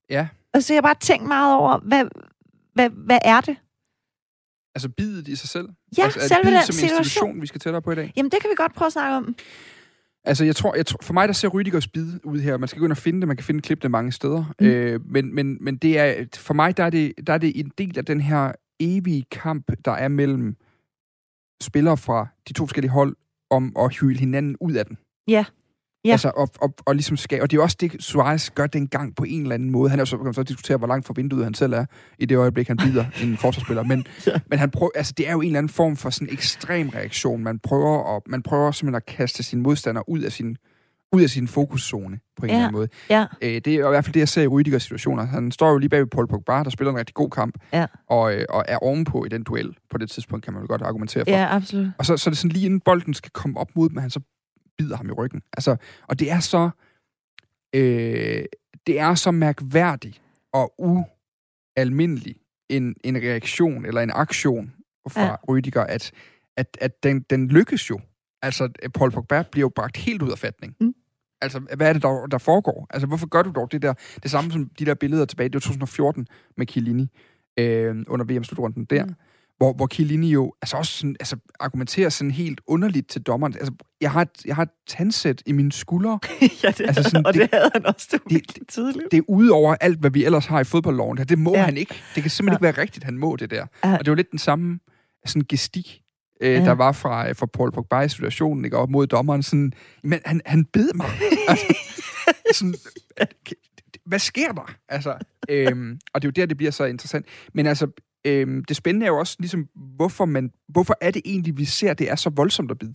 Ja. 0.10 0.28
Og 0.54 0.64
så 0.64 0.74
jeg 0.74 0.84
bare 0.84 0.96
tænkt 1.00 1.28
meget 1.28 1.56
over, 1.56 1.80
hvad, 1.80 2.06
hvad, 2.74 2.90
hvad 2.90 3.20
er 3.24 3.42
det? 3.42 3.58
Altså 4.76 4.90
bidet 4.90 5.28
i 5.28 5.36
sig 5.36 5.50
selv? 5.50 5.70
Ja, 5.98 6.04
altså, 6.04 6.28
selve 6.28 6.56
den 6.56 6.64
som 6.64 6.74
situation. 6.74 7.42
vi 7.42 7.48
skal 7.48 7.62
tættere 7.62 7.82
på 7.82 7.92
i 7.92 7.96
dag? 7.96 8.14
Jamen, 8.16 8.32
det 8.32 8.42
kan 8.42 8.50
vi 8.50 8.56
godt 8.56 8.74
prøve 8.74 8.88
at 8.88 8.94
snakke 8.94 9.16
om. 9.16 9.36
Altså, 10.24 10.46
jeg 10.46 10.56
tror, 10.56 10.76
jeg 10.76 10.86
tror, 10.86 11.00
for 11.02 11.14
mig, 11.14 11.28
der 11.28 11.34
ser 11.34 11.50
Rüdigers 11.50 11.88
bid 11.94 12.20
ud 12.24 12.40
her. 12.40 12.58
Man 12.58 12.68
skal 12.68 12.80
gå 12.80 12.86
ind 12.86 12.92
og 12.92 12.98
finde 12.98 13.22
det. 13.22 13.28
Man 13.28 13.38
kan 13.38 13.44
finde 13.44 13.62
klippene 13.62 13.90
mange 13.90 14.12
steder. 14.12 14.54
Mm. 14.60 14.66
Øh, 14.66 15.06
men, 15.06 15.36
men, 15.36 15.58
men 15.62 15.78
det 15.78 16.00
er, 16.00 16.26
for 16.36 16.54
mig, 16.54 16.78
der 16.78 16.84
er, 16.84 16.90
det, 16.90 17.14
der 17.28 17.34
er 17.34 17.38
det 17.38 17.60
en 17.60 17.72
del 17.78 17.98
af 17.98 18.06
den 18.06 18.22
her 18.22 18.52
evige 18.80 19.26
kamp, 19.32 19.72
der 19.86 19.92
er 19.92 20.08
mellem 20.08 20.56
spillere 21.64 21.98
fra 21.98 22.28
de 22.48 22.54
to 22.54 22.66
forskellige 22.66 22.92
hold, 22.92 23.16
om 23.50 23.74
at 23.80 23.96
hylde 23.96 24.20
hinanden 24.20 24.56
ud 24.62 24.74
af 24.74 24.86
den. 24.86 24.98
Ja. 25.28 25.46
Ja. 26.06 26.12
Altså, 26.12 26.32
og, 26.36 26.50
og, 26.62 26.74
og, 26.86 26.96
ligesom 26.96 27.18
skal, 27.18 27.42
og 27.42 27.52
det 27.52 27.58
er 27.58 27.62
også 27.62 27.78
det, 27.80 28.04
Suarez 28.04 28.50
gør 28.50 28.68
dengang 28.68 29.16
på 29.16 29.24
en 29.24 29.42
eller 29.42 29.56
anden 29.56 29.70
måde. 29.70 29.90
Han 29.90 30.00
er 30.00 30.06
så, 30.06 30.18
kan 30.18 30.34
så 30.34 30.44
diskutere, 30.44 30.78
hvor 30.78 30.88
langt 30.88 31.08
fra 31.08 31.14
vinduet 31.18 31.44
han 31.44 31.54
selv 31.54 31.74
er, 31.74 31.86
i 32.20 32.26
det 32.26 32.36
øjeblik, 32.36 32.68
han 32.68 32.78
bider 32.78 33.06
en 33.24 33.38
forsvarsspiller. 33.38 33.84
Men, 33.84 34.06
ja. 34.28 34.40
men 34.50 34.60
han 34.60 34.72
prøver, 34.72 34.92
altså, 34.96 35.14
det 35.18 35.28
er 35.28 35.32
jo 35.32 35.42
en 35.42 35.48
eller 35.48 35.58
anden 35.58 35.70
form 35.70 35.96
for 35.96 36.10
sådan 36.10 36.28
en 36.28 36.34
ekstrem 36.34 36.90
reaktion. 36.90 37.44
Man 37.44 37.60
prøver, 37.60 38.16
at, 38.16 38.22
man 38.28 38.44
prøver 38.44 38.72
simpelthen 38.72 38.96
at 38.96 39.06
kaste 39.06 39.44
sin 39.44 39.62
modstander 39.62 40.10
ud 40.10 40.20
af 40.20 40.32
sin, 40.32 40.58
ud 41.14 41.24
af 41.24 41.30
sin 41.30 41.48
fokuszone 41.48 42.20
på 42.38 42.46
en 42.46 42.50
ja. 42.50 42.56
eller 42.56 42.68
anden 42.68 42.80
måde. 42.80 42.88
Ja. 43.10 43.26
Øh, 43.42 43.50
det 43.50 43.68
er 43.68 43.88
i 43.88 43.90
hvert 43.90 44.06
fald 44.06 44.14
det, 44.14 44.20
jeg 44.20 44.30
ser 44.30 44.42
i 44.42 44.48
Rüdigers 44.48 44.80
situationer. 44.80 45.24
Han 45.24 45.52
står 45.52 45.72
jo 45.72 45.78
lige 45.78 45.90
bag 45.90 46.00
ved 46.00 46.08
Paul 46.08 46.28
Pogba, 46.28 46.64
der 46.64 46.70
spiller 46.70 46.92
en 46.92 46.98
rigtig 46.98 47.16
god 47.16 47.30
kamp, 47.30 47.56
ja. 47.74 47.86
og, 48.08 48.36
øh, 48.36 48.46
og 48.50 48.66
er 48.68 48.78
ovenpå 48.78 49.26
i 49.26 49.30
den 49.30 49.44
duel. 49.44 49.78
På 49.90 49.98
det 49.98 50.10
tidspunkt 50.10 50.46
kan 50.46 50.54
man 50.54 50.62
jo 50.62 50.68
godt 50.68 50.82
argumentere 50.82 51.24
for. 51.26 51.32
Ja, 51.32 51.56
absolut. 51.56 51.88
Og 51.98 52.06
så, 52.06 52.18
så 52.18 52.30
er 52.30 52.32
det 52.32 52.38
sådan 52.38 52.52
lige 52.52 52.66
inden 52.66 52.80
bolden 52.80 53.14
skal 53.14 53.32
komme 53.32 53.60
op 53.60 53.70
mod 53.76 53.90
dem, 53.90 53.98
han 53.98 54.10
så 54.10 54.20
bider 54.78 54.98
ham 54.98 55.10
i 55.10 55.12
ryggen. 55.12 55.42
Altså, 55.54 55.76
og 56.08 56.20
det 56.20 56.32
er 56.32 56.40
så... 56.40 56.70
Øh, 57.76 58.44
det 58.88 59.00
er 59.00 59.16
så 59.16 59.32
mærkværdigt 59.32 60.22
og 60.54 60.74
ualmindelig 60.78 62.36
en, 62.70 62.96
en 63.04 63.18
reaktion 63.18 63.86
eller 63.86 64.02
en 64.02 64.12
aktion 64.14 64.74
fra 65.10 65.24
ja. 65.26 65.36
Rüdiger, 65.36 65.80
at, 65.80 66.12
at, 66.58 66.78
at 66.82 67.04
den, 67.04 67.26
den 67.30 67.48
lykkes 67.48 67.90
jo. 67.90 68.00
Altså, 68.42 68.70
Paul 68.94 69.12
Pogba 69.12 69.44
bliver 69.52 69.64
jo 69.64 69.72
bragt 69.76 69.98
helt 69.98 70.22
ud 70.22 70.32
af 70.32 70.38
fatning. 70.38 70.76
Mm. 70.82 70.94
Altså, 71.42 71.60
hvad 71.60 71.90
er 71.90 71.94
det, 71.94 72.02
der, 72.02 72.26
der 72.32 72.38
foregår? 72.38 72.88
Altså, 72.90 73.08
hvorfor 73.08 73.28
gør 73.28 73.42
du 73.42 73.52
dog 73.56 73.72
det 73.72 73.82
der? 73.82 73.94
Det 74.24 74.32
samme 74.32 74.52
som 74.52 74.70
de 74.80 74.86
der 74.86 74.94
billeder 74.94 75.26
tilbage, 75.26 75.50
det 75.50 75.54
var 75.54 75.60
2014 75.60 76.28
med 76.58 76.68
Chiellini 76.68 77.10
øh, 77.60 77.96
under 78.08 78.26
VM-slutrunden 78.26 78.86
der. 78.86 79.06
Mm 79.06 79.16
hvor, 79.60 79.74
hvor 79.74 79.88
Chiellini 79.88 80.32
jo 80.32 80.54
altså 80.62 80.78
også 80.78 80.98
sådan, 80.98 81.16
altså, 81.20 81.38
argumenterer 81.60 82.10
sådan 82.10 82.32
helt 82.32 82.62
underligt 82.68 83.08
til 83.08 83.22
dommeren. 83.22 83.54
Altså, 83.54 83.74
jeg 84.02 84.12
har 84.12 84.22
et, 84.22 84.46
jeg 84.46 84.56
har 84.56 84.64
et 84.64 84.70
tandsæt 84.88 85.44
i 85.46 85.52
mine 85.52 85.72
skuldre. 85.72 86.20
ja, 86.64 86.68
det 86.68 86.82
altså, 86.88 87.04
sådan, 87.04 87.26
og 87.26 87.34
det, 87.34 87.42
det 87.42 87.50
havde 87.54 87.72
han 87.74 87.86
også, 87.86 88.20
det 88.30 88.56
det, 88.56 88.68
tydeligt. 88.68 89.12
Det 89.12 89.18
er 89.18 89.22
ude 89.28 89.52
over 89.52 89.76
alt, 89.82 90.00
hvad 90.00 90.12
vi 90.12 90.26
ellers 90.26 90.46
har 90.46 90.60
i 90.60 90.64
fodboldloven. 90.64 91.18
Det, 91.18 91.30
det 91.30 91.40
må 91.40 91.56
ja. 91.56 91.64
han 91.64 91.78
ikke. 91.78 91.96
Det 92.16 92.24
kan 92.24 92.30
simpelthen 92.30 92.64
ja. 92.64 92.70
ikke 92.70 92.78
være 92.78 92.84
rigtigt, 92.84 93.04
han 93.04 93.18
må 93.18 93.36
det 93.36 93.52
der. 93.52 93.66
Ja. 93.84 93.98
Og 93.98 94.06
det 94.06 94.12
var 94.12 94.16
lidt 94.16 94.32
den 94.32 94.40
samme 94.40 94.80
sådan 95.26 95.46
gestik, 95.50 96.02
øh, 96.40 96.54
ja. 96.54 96.66
der 96.66 96.72
var 96.72 96.92
fra, 96.92 97.32
fra 97.32 97.46
Paul 97.46 97.72
Pogba 97.72 98.00
i 98.02 98.10
situationen, 98.10 98.66
ikke, 98.66 98.78
op 98.78 98.90
mod 98.90 99.08
dommeren. 99.08 99.44
Sådan, 99.44 99.74
men 100.04 100.20
han, 100.26 100.42
han 100.46 100.66
bed 100.66 100.90
mig. 100.96 101.08
altså, 101.50 101.66
sådan, 102.54 102.76
hvad 104.06 104.20
sker 104.20 104.52
der? 104.52 104.76
Altså, 104.90 105.18
øhm, 105.50 106.00
og 106.14 106.22
det 106.22 106.28
er 106.28 106.32
jo 106.32 106.42
der, 106.42 106.46
det 106.46 106.58
bliver 106.58 106.72
så 106.72 106.86
interessant. 106.86 107.26
Men 107.54 107.66
altså, 107.68 107.88
øhm, 108.26 108.66
det 108.66 108.76
spændende 108.76 109.06
er 109.06 109.10
jo 109.10 109.18
også, 109.20 109.36
ligesom, 109.40 109.68
hvorfor, 109.76 110.26
man, 110.26 110.52
hvorfor 110.68 110.96
er 111.02 111.12
det 111.12 111.22
egentlig, 111.26 111.58
vi 111.58 111.66
ser, 111.66 111.94
det 111.94 112.12
er 112.12 112.16
så 112.16 112.30
voldsomt 112.30 112.72
at 112.72 112.80
bide? 112.80 112.94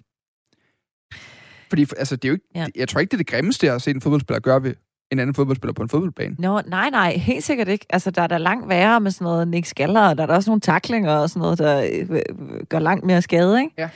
Fordi 1.69 1.87
altså, 1.97 2.17
det 2.17 2.25
er 2.25 2.29
jo 2.29 2.35
ikke, 2.35 2.49
ja. 2.55 2.67
jeg 2.75 2.89
tror 2.89 3.01
ikke, 3.01 3.11
det 3.11 3.17
er 3.17 3.25
det 3.25 3.27
grimmeste, 3.27 3.67
jeg 3.67 3.75
har 3.75 3.79
set 3.79 3.95
en 3.95 4.01
fodboldspiller 4.01 4.41
gøre 4.41 4.63
ved 4.63 4.75
en 5.15 5.21
anden 5.21 5.35
fodboldspiller 5.35 5.73
på 5.73 5.83
en 5.83 5.89
fodboldbane. 5.89 6.37
Nå, 6.39 6.61
nej, 6.61 6.91
nej, 6.91 7.17
helt 7.17 7.45
sikkert 7.45 7.69
ikke. 7.69 7.87
Altså, 7.91 8.11
der 8.11 8.23
er 8.23 8.27
der 8.27 8.39
langt 8.39 8.69
værre 8.69 9.01
med 9.01 9.11
sådan 9.11 9.25
noget 9.25 9.49
Nick 9.49 9.67
Skaller, 9.67 10.09
og 10.09 10.17
der 10.17 10.23
er 10.23 10.27
der 10.27 10.35
også 10.35 10.51
nogle 10.51 10.61
taklinger 10.61 11.13
og 11.13 11.31
sådan 11.31 11.41
noget, 11.41 11.59
der 11.59 11.83
øh, 11.93 12.11
øh, 12.11 12.65
gør 12.69 12.79
langt 12.79 13.05
mere 13.05 13.23
skade, 13.23 13.61
ikke? 13.61 13.75
Ja. 13.79 13.91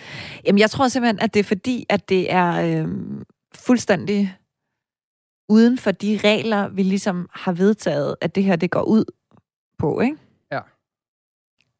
Jamen, 0.47 0.59
jeg 0.59 0.71
tror 0.71 0.89
simpelthen, 0.89 1.21
at 1.21 1.35
det 1.35 1.41
er 1.41 1.45
fordi, 1.45 1.87
at 1.89 2.09
det 2.09 2.33
er 2.33 2.83
øh, 2.83 2.89
fuldstændig 3.55 4.37
uden 5.49 5.79
for 5.79 5.91
de 5.91 6.21
regler, 6.25 6.69
vi 6.69 6.83
ligesom 6.83 7.29
har 7.33 7.53
vedtaget, 7.53 8.17
at 8.21 8.35
det 8.35 8.45
her, 8.45 8.57
det 8.57 8.71
går 8.71 8.83
ud 8.83 9.05
på, 9.79 10.01
ikke? 10.01 10.17
Ja. 10.53 10.61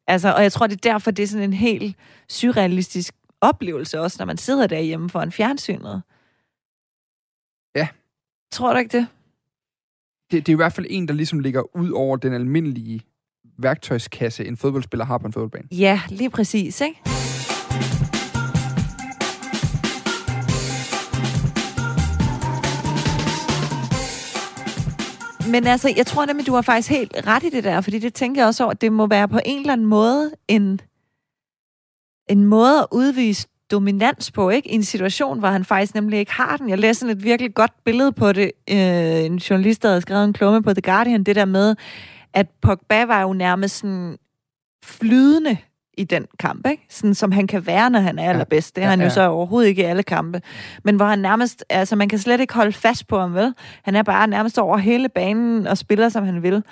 Altså, 0.07 0.33
og 0.33 0.43
jeg 0.43 0.51
tror, 0.51 0.67
det 0.67 0.75
er 0.85 0.91
derfor, 0.91 1.11
det 1.11 1.23
er 1.23 1.27
sådan 1.27 1.43
en 1.43 1.53
helt 1.53 1.95
surrealistisk 2.29 3.15
oplevelse 3.41 3.99
også, 3.99 4.15
når 4.19 4.25
man 4.25 4.37
sidder 4.37 4.67
derhjemme 4.67 5.09
foran 5.09 5.31
fjernsynet. 5.31 6.01
Ja. 7.75 7.87
Tror 8.51 8.73
du 8.73 8.79
ikke 8.79 8.97
det? 8.97 9.07
Det, 10.31 10.45
det 10.45 10.51
er 10.51 10.55
i 10.55 10.63
hvert 10.63 10.73
fald 10.73 10.87
en, 10.89 11.07
der 11.07 11.13
ligesom 11.13 11.39
ligger 11.39 11.77
ud 11.77 11.91
over 11.91 12.17
den 12.17 12.33
almindelige 12.33 13.01
værktøjskasse, 13.57 14.45
en 14.45 14.57
fodboldspiller 14.57 15.05
har 15.05 15.17
på 15.17 15.27
en 15.27 15.33
fodboldbane. 15.33 15.67
Ja, 15.71 16.01
lige 16.09 16.29
præcis, 16.29 16.81
ikke? 16.81 17.01
Men 25.51 25.67
altså, 25.67 25.93
jeg 25.97 26.05
tror 26.05 26.25
nemlig, 26.25 26.47
du 26.47 26.53
har 26.53 26.61
faktisk 26.61 26.89
helt 26.89 27.13
ret 27.27 27.43
i 27.43 27.49
det 27.49 27.63
der, 27.63 27.81
fordi 27.81 27.99
det 27.99 28.13
tænker 28.13 28.41
jeg 28.41 28.47
også 28.47 28.63
over, 28.63 28.71
at 28.71 28.81
det 28.81 28.93
må 28.93 29.07
være 29.07 29.27
på 29.27 29.39
en 29.45 29.59
eller 29.59 29.73
anden 29.73 29.87
måde 29.87 30.31
en, 30.47 30.81
en 32.29 32.45
måde 32.45 32.79
at 32.79 32.87
udvise 32.91 33.47
dominans 33.71 34.31
på, 34.31 34.49
ikke? 34.49 34.69
I 34.71 34.75
en 34.75 34.83
situation, 34.83 35.39
hvor 35.39 35.47
han 35.47 35.65
faktisk 35.65 35.95
nemlig 35.95 36.19
ikke 36.19 36.31
har 36.31 36.57
den. 36.57 36.69
Jeg 36.69 36.77
læste 36.77 36.99
sådan 36.99 37.17
et 37.17 37.23
virkelig 37.23 37.53
godt 37.53 37.71
billede 37.85 38.11
på 38.11 38.31
det. 38.31 38.51
Øh, 38.69 39.25
en 39.25 39.35
journalist, 39.35 39.83
der 39.83 39.89
havde 39.89 40.01
skrevet 40.01 40.23
en 40.23 40.33
klumme 40.33 40.63
på 40.63 40.73
The 40.73 40.81
Guardian, 40.81 41.23
det 41.23 41.35
der 41.35 41.45
med, 41.45 41.75
at 42.33 42.47
Pogba 42.61 43.05
var 43.05 43.21
jo 43.21 43.33
nærmest 43.33 43.77
sådan 43.77 44.17
flydende 44.85 45.57
i 45.97 46.03
den 46.03 46.25
kamp, 46.39 46.67
ikke? 46.67 46.85
Sådan, 46.89 47.13
som 47.13 47.31
han 47.31 47.47
kan 47.47 47.65
være, 47.65 47.89
når 47.89 47.99
han 47.99 48.19
er 48.19 48.29
allerbedst. 48.29 48.75
Det 48.75 48.81
er 48.81 48.85
Ja, 48.85 48.89
han 48.89 48.99
jo 48.99 49.03
ja. 49.03 49.09
så 49.09 49.27
overhovedet 49.27 49.69
ikke 49.69 49.81
i 49.81 49.85
alle 49.85 50.03
kampe. 50.03 50.41
Men 50.83 50.95
hvor 50.95 51.05
han 51.05 51.19
nærmest, 51.19 51.65
altså 51.69 51.95
man 51.95 52.09
kan 52.09 52.19
slet 52.19 52.39
ikke 52.39 52.53
holde 52.53 52.71
fast 52.71 53.07
på 53.07 53.19
ham, 53.19 53.33
vel? 53.33 53.53
Han 53.83 53.95
er 53.95 54.03
bare 54.03 54.27
nærmest 54.27 54.57
over 54.59 54.77
hele 54.77 55.09
banen 55.09 55.67
og 55.67 55.77
spiller, 55.77 56.09
som 56.09 56.25
han 56.25 56.43
vil. 56.43 56.63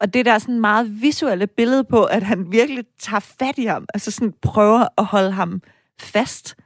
Og 0.00 0.14
det 0.14 0.26
der 0.26 0.38
sådan 0.38 0.60
meget 0.60 1.02
visuelle 1.02 1.46
billede 1.46 1.84
på, 1.84 2.04
at 2.04 2.22
han 2.22 2.52
virkelig 2.52 2.84
tager 3.00 3.20
fat 3.20 3.58
i 3.58 3.64
ham, 3.64 3.86
altså 3.94 4.10
sådan 4.10 4.34
prøver 4.42 4.86
at 4.98 5.04
holde 5.04 5.30
ham 5.30 5.60
fast. 6.00 6.56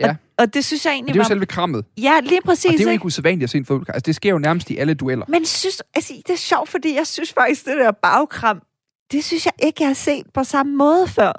Ja. 0.00 0.08
Og, 0.08 0.16
og 0.38 0.54
det 0.54 0.64
synes 0.64 0.84
jeg 0.86 0.90
Men 0.90 0.94
egentlig 0.94 1.14
det 1.14 1.18
er 1.18 1.22
jo 1.22 1.22
var... 1.22 1.28
selve 1.28 1.46
krammet, 1.46 1.84
Ja, 1.98 2.20
lige 2.22 2.40
præcis. 2.44 2.64
og 2.64 2.72
det 2.72 2.80
er 2.80 2.84
jo 2.84 2.88
ikke? 2.88 2.92
ikke 2.94 3.06
usædvanligt 3.06 3.44
at 3.44 3.50
se 3.50 3.58
en 3.58 3.64
fodboldkamp. 3.64 3.94
Altså, 3.94 4.06
det 4.06 4.14
sker 4.16 4.30
jo 4.30 4.38
nærmest 4.38 4.70
i 4.70 4.76
alle 4.76 4.94
dueller. 4.94 5.26
Men 5.28 5.44
synes, 5.46 5.82
altså, 5.94 6.14
det 6.26 6.32
er 6.32 6.36
sjovt, 6.38 6.68
fordi 6.68 6.94
jeg 6.94 7.06
synes 7.06 7.32
faktisk, 7.32 7.64
det 7.64 7.76
der 7.76 7.90
bagkram, 7.92 8.62
det 9.12 9.24
synes 9.24 9.46
jeg 9.46 9.52
ikke, 9.62 9.76
jeg 9.82 9.88
har 9.88 9.94
set 9.94 10.26
på 10.34 10.44
samme 10.44 10.76
måde 10.76 11.08
før. 11.08 11.32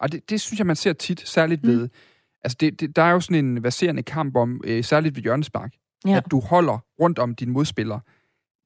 Og 0.00 0.12
det, 0.12 0.30
det 0.30 0.40
synes 0.40 0.58
jeg, 0.58 0.66
man 0.66 0.76
ser 0.76 0.92
tit, 0.92 1.28
særligt 1.28 1.64
Mm. 1.64 1.68
ved... 1.70 1.88
Altså, 2.44 2.56
det, 2.60 2.80
det, 2.80 2.96
der 2.96 3.02
er 3.02 3.10
jo 3.10 3.20
sådan 3.20 3.44
en 3.44 3.62
verserende 3.62 4.02
kamp 4.02 4.36
om, 4.36 4.60
øh, 4.64 4.84
særligt 4.84 5.16
ved 5.16 5.22
hjørnespark, 5.22 5.72
Ja. 6.06 6.16
at 6.16 6.24
du 6.30 6.40
holder 6.40 6.78
rundt 7.00 7.18
om 7.18 7.34
din 7.34 7.50
modspiller 7.50 8.00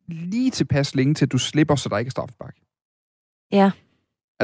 lige 0.09 0.51
tilpas 0.51 0.95
længe, 0.95 1.15
til 1.15 1.29
du 1.29 1.39
slipper, 1.39 1.77
så 1.77 1.89
der 1.89 1.99
ikke 1.99 2.09
er 2.09 2.11
straffespark. 2.11 2.55
Ja. 3.53 3.71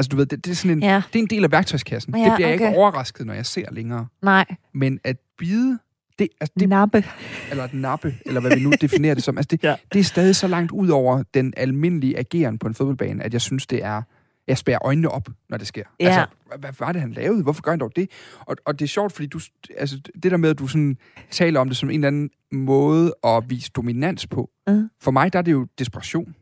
Altså, 0.01 0.09
du 0.09 0.15
ved, 0.15 0.25
det, 0.25 0.45
det 0.45 0.51
er 0.51 0.55
sådan 0.55 0.77
en... 0.77 0.83
Ja, 0.83 1.01
Det 1.13 1.19
er 1.19 1.23
en 1.23 1.29
del 1.29 1.43
af 1.43 1.51
værktøjskassen. 1.51 2.15
Ja, 2.17 2.25
det 2.25 2.31
bliver 2.35 2.47
jeg 2.47 2.53
ikke 2.53 2.67
okay. 2.67 2.77
overrasket, 2.77 3.25
når 3.25 3.33
jeg 3.33 3.45
ser 3.45 3.71
længere. 3.71 4.07
nej, 4.21 4.45
Men 4.73 4.99
at 5.03 5.17
bide, 5.37 5.79
det, 6.19 6.27
altså 6.41 6.53
det... 6.59 6.69
nappe. 6.69 7.03
eller 7.51 7.63
at 7.63 7.73
nappe, 7.73 8.15
eller 8.25 8.41
hvad 8.41 8.55
vi 8.57 8.63
nu 8.63 8.71
definerer 8.81 9.13
det 9.13 9.23
som, 9.23 9.37
altså 9.37 9.47
det, 9.51 9.63
Ja. 9.63 9.75
det 9.93 9.99
er 9.99 10.03
stadig 10.03 10.35
så 10.35 10.47
langt 10.47 10.71
ud 10.71 10.89
over 10.89 11.23
den 11.33 11.53
almindelige 11.57 12.17
ageren 12.19 12.59
på 12.59 12.67
en 12.67 12.73
fodboldbane, 12.73 13.23
at 13.23 13.33
jeg 13.33 13.41
synes, 13.41 13.67
det 13.67 13.83
er... 13.83 14.01
Jeg 14.47 14.57
spærer 14.57 14.85
øjnene 14.85 15.09
op, 15.09 15.29
når 15.49 15.57
det 15.57 15.67
sker. 15.67 15.83
Ja. 15.99 16.05
Altså, 16.05 16.25
hvad, 16.59 16.69
var 16.79 16.91
det, 16.91 17.01
han 17.01 17.11
lavede? 17.11 17.43
Hvorfor 17.43 17.61
gør 17.61 17.71
han 17.71 17.79
dog 17.79 17.91
det? 17.95 18.09
Og, 18.39 18.55
og 18.65 18.79
det 18.79 18.85
er 18.85 18.89
sjovt, 18.89 19.13
fordi 19.13 19.27
du, 19.27 19.39
altså, 19.77 19.99
det 20.23 20.31
der 20.31 20.37
med, 20.37 20.49
at 20.49 20.59
du 20.59 20.67
sådan 20.67 20.97
taler 21.31 21.59
om 21.59 21.67
det 21.67 21.77
som 21.77 21.89
en 21.89 21.95
eller 21.95 22.07
anden 22.07 22.29
måde 22.51 23.13
at 23.23 23.43
vise 23.49 23.71
dominans 23.75 24.27
på. 24.27 24.49
Mm. 24.67 24.89
For 25.01 25.11
mig, 25.11 25.33
der 25.33 25.39
er 25.39 25.43
det 25.43 25.51
jo 25.51 25.67
desperation. 25.79 26.35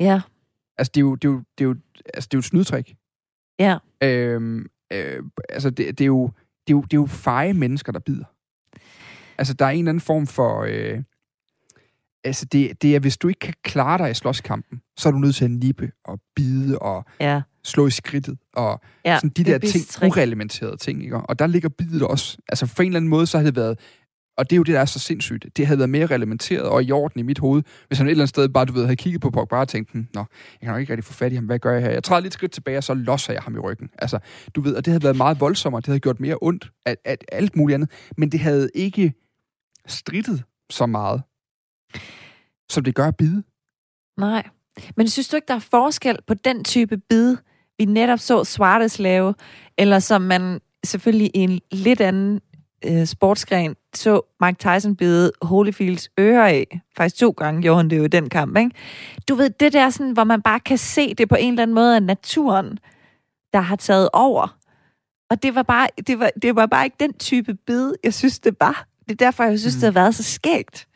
Ja, 0.00 0.20
Altså, 0.78 0.90
det 0.94 1.00
er 1.00 1.04
jo, 1.04 1.14
det 1.14 1.28
er 1.28 1.32
jo, 1.32 1.42
det 1.58 1.64
er 1.64 1.68
jo, 1.68 1.74
altså, 2.14 2.28
det 2.30 2.34
er 2.34 2.38
jo 2.38 2.40
et 2.40 2.44
snydtrik. 2.44 2.94
ja. 3.58 3.78
Øhm, 4.02 4.66
øh, 4.92 5.22
altså, 5.48 5.70
det, 5.70 5.98
det, 5.98 6.04
er 6.04 6.06
jo, 6.06 6.26
det, 6.66 6.72
er 6.72 6.76
jo, 6.76 6.80
det 6.82 6.92
er 6.92 7.00
jo 7.00 7.06
feje 7.06 7.52
mennesker, 7.52 7.92
der 7.92 7.98
bider. 8.00 8.24
Altså, 9.38 9.54
der 9.54 9.64
er 9.66 9.70
en 9.70 9.78
eller 9.78 9.88
anden 9.90 10.00
form 10.00 10.26
for... 10.26 10.62
Øh, 10.68 11.02
altså, 12.24 12.44
det, 12.44 12.82
det 12.82 12.96
er, 12.96 13.00
hvis 13.00 13.16
du 13.16 13.28
ikke 13.28 13.38
kan 13.38 13.54
klare 13.62 13.98
dig 13.98 14.10
i 14.10 14.14
slåskampen, 14.14 14.80
så 14.98 15.08
er 15.08 15.12
du 15.12 15.18
nødt 15.18 15.34
til 15.36 15.44
at 15.44 15.50
nippe 15.50 15.90
og 16.04 16.20
bide 16.36 16.78
og 16.78 17.04
Ja, 17.20 17.42
slå 17.64 17.86
i 17.86 17.90
skridtet 17.90 18.38
og 18.54 18.80
ja. 19.04 19.16
sådan 19.16 19.30
de 19.30 19.40
er 19.40 19.44
der 19.44 19.58
ting, 19.58 19.72
bistrik. 19.72 20.10
ureglementerede 20.12 20.76
ting. 20.76 21.02
Ikke? 21.04 21.16
Og 21.16 21.38
der 21.38 21.46
ligger 21.46 21.68
bidet 21.68 22.02
også. 22.02 22.38
Altså, 22.48 22.66
for 22.66 22.82
en 22.82 22.86
eller 22.86 22.96
anden 22.96 23.08
måde, 23.08 23.26
så 23.26 23.38
havde 23.38 23.46
det 23.50 23.56
været... 23.56 23.78
Og 24.38 24.50
det 24.50 24.56
er 24.56 24.56
jo 24.56 24.62
det, 24.62 24.74
der 24.74 24.80
er 24.80 24.84
så 24.84 24.98
sindssygt. 24.98 25.46
Det 25.56 25.66
havde 25.66 25.78
været 25.78 25.90
mere 25.90 26.06
reglementeret 26.06 26.62
og 26.62 26.84
i 26.84 26.92
orden 26.92 27.20
i 27.20 27.22
mit 27.22 27.38
hoved, 27.38 27.62
hvis 27.86 27.98
han 27.98 28.06
et 28.06 28.10
eller 28.10 28.22
andet 28.22 28.28
sted 28.28 28.48
bare, 28.48 28.64
du 28.64 28.72
ved, 28.72 28.82
havde 28.82 28.96
kigget 28.96 29.20
på 29.20 29.30
Pogba 29.30 29.56
og 29.56 29.68
tænkt, 29.68 29.92
hm, 29.92 30.06
nå, 30.14 30.20
jeg 30.20 30.26
kan 30.60 30.68
nok 30.68 30.80
ikke 30.80 30.92
rigtig 30.92 31.04
få 31.04 31.12
fat 31.12 31.32
i 31.32 31.34
ham, 31.34 31.44
hvad 31.44 31.58
gør 31.58 31.72
jeg 31.72 31.82
her? 31.82 31.90
Jeg 31.90 32.04
træder 32.04 32.22
lidt 32.22 32.34
skridt 32.34 32.52
tilbage, 32.52 32.78
og 32.78 32.84
så 32.84 32.94
losser 32.94 33.32
jeg 33.32 33.42
ham 33.42 33.54
i 33.54 33.58
ryggen. 33.58 33.90
Altså, 33.98 34.18
du 34.54 34.60
ved, 34.60 34.74
og 34.74 34.84
det 34.84 34.92
havde 34.92 35.02
været 35.02 35.16
meget 35.16 35.40
voldsommere, 35.40 35.80
det 35.80 35.86
havde 35.86 36.00
gjort 36.00 36.20
mere 36.20 36.36
ondt 36.40 36.70
at, 36.86 36.96
at 37.04 37.24
alt 37.32 37.56
muligt 37.56 37.74
andet, 37.74 37.90
men 38.16 38.32
det 38.32 38.40
havde 38.40 38.70
ikke 38.74 39.12
strittet 39.86 40.42
så 40.70 40.86
meget, 40.86 41.22
som 42.70 42.84
det 42.84 42.94
gør 42.94 43.06
at 43.08 43.16
bide. 43.16 43.42
Nej. 44.16 44.48
Men 44.96 45.08
synes 45.08 45.28
du 45.28 45.36
ikke, 45.36 45.48
der 45.48 45.54
er 45.54 45.66
forskel 45.70 46.18
på 46.26 46.34
den 46.34 46.64
type 46.64 46.96
bid, 46.96 47.36
vi 47.78 47.84
netop 47.84 48.18
så 48.18 48.44
Suarez 48.44 48.98
lave, 48.98 49.34
eller 49.78 49.98
som 49.98 50.22
man 50.22 50.60
selvfølgelig 50.84 51.30
i 51.34 51.38
en 51.38 51.60
lidt 51.72 52.00
anden 52.00 52.40
øh, 52.84 53.06
sportsgren 53.06 53.76
så 53.94 54.20
Mike 54.40 54.58
Tyson 54.58 54.96
bide 54.96 55.32
Holyfields 55.42 56.08
øre 56.18 56.50
af. 56.50 56.80
Faktisk 56.96 57.16
to 57.20 57.30
gange 57.30 57.62
gjorde 57.62 57.76
han 57.76 57.90
det 57.90 57.98
jo 57.98 58.04
i 58.04 58.08
den 58.08 58.28
kamp, 58.28 58.56
ikke? 58.58 58.70
Du 59.28 59.34
ved, 59.34 59.50
det 59.50 59.72
der 59.72 59.90
sådan, 59.90 60.12
hvor 60.12 60.24
man 60.24 60.42
bare 60.42 60.60
kan 60.60 60.78
se 60.78 61.14
det 61.14 61.28
på 61.28 61.34
en 61.34 61.52
eller 61.52 61.62
anden 61.62 61.74
måde 61.74 61.96
af 61.96 62.02
naturen, 62.02 62.78
der 63.52 63.60
har 63.60 63.76
taget 63.76 64.08
over. 64.12 64.58
Og 65.30 65.42
det 65.42 65.54
var 65.54 65.62
bare, 65.62 65.88
det 66.06 66.18
var, 66.18 66.30
det 66.42 66.56
var 66.56 66.66
bare 66.66 66.84
ikke 66.84 66.96
den 67.00 67.12
type 67.12 67.54
bid, 67.54 67.92
jeg 68.04 68.14
synes, 68.14 68.38
det 68.40 68.56
var. 68.60 68.86
Det 69.08 69.12
er 69.12 69.24
derfor, 69.26 69.44
jeg 69.44 69.58
synes, 69.60 69.74
Mm. 69.76 69.80
det 69.80 69.86
har 69.86 70.00
været 70.00 70.14
så 70.14 70.22
skægt. 70.22 70.88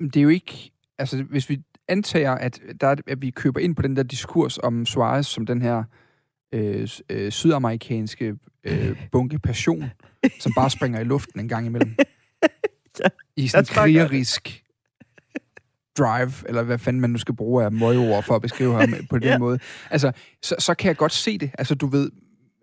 Det 0.00 0.16
er 0.16 0.22
jo 0.22 0.28
ikke... 0.28 0.72
Altså, 0.98 1.22
hvis 1.22 1.48
vi 1.48 1.60
antager, 1.88 2.32
at, 2.34 2.60
der, 2.80 2.86
er- 2.88 2.96
at 3.06 3.22
vi 3.22 3.30
køber 3.30 3.60
ind 3.60 3.76
på 3.76 3.82
den 3.82 3.96
der 3.96 4.02
diskurs 4.02 4.58
om 4.58 4.86
Suarez 4.86 5.26
som 5.26 5.46
den 5.46 5.62
her 5.62 5.84
øh, 6.52 6.88
øh, 7.10 7.32
sydamerikanske 7.32 8.34
øh, 8.64 8.96
bunke 9.12 9.38
passion, 9.38 9.84
som 10.40 10.52
bare 10.56 10.70
springer 10.70 11.00
i 11.00 11.04
luften 11.04 11.40
en 11.40 11.48
gang 11.48 11.66
imellem. 11.66 11.94
Ja, 13.04 13.08
I 13.36 13.48
sådan 13.48 13.62
en 13.62 13.66
krigerisk 13.66 14.62
drive, 15.98 16.32
eller 16.48 16.62
hvad 16.62 16.78
fanden 16.78 17.00
man 17.00 17.10
nu 17.10 17.18
skal 17.18 17.36
bruge 17.36 17.64
af 17.64 17.72
møgord 17.72 18.22
for 18.22 18.34
at 18.36 18.42
beskrive 18.42 18.80
ham 18.80 18.94
på 19.10 19.18
den 19.18 19.28
Ja. 19.28 19.38
måde. 19.38 19.58
Altså, 19.90 20.12
så, 20.42 20.54
så 20.58 20.74
kan 20.74 20.88
jeg 20.88 20.96
godt 20.96 21.12
se 21.12 21.38
det. 21.38 21.50
Altså, 21.58 21.74
du 21.74 21.86
ved, 21.86 22.10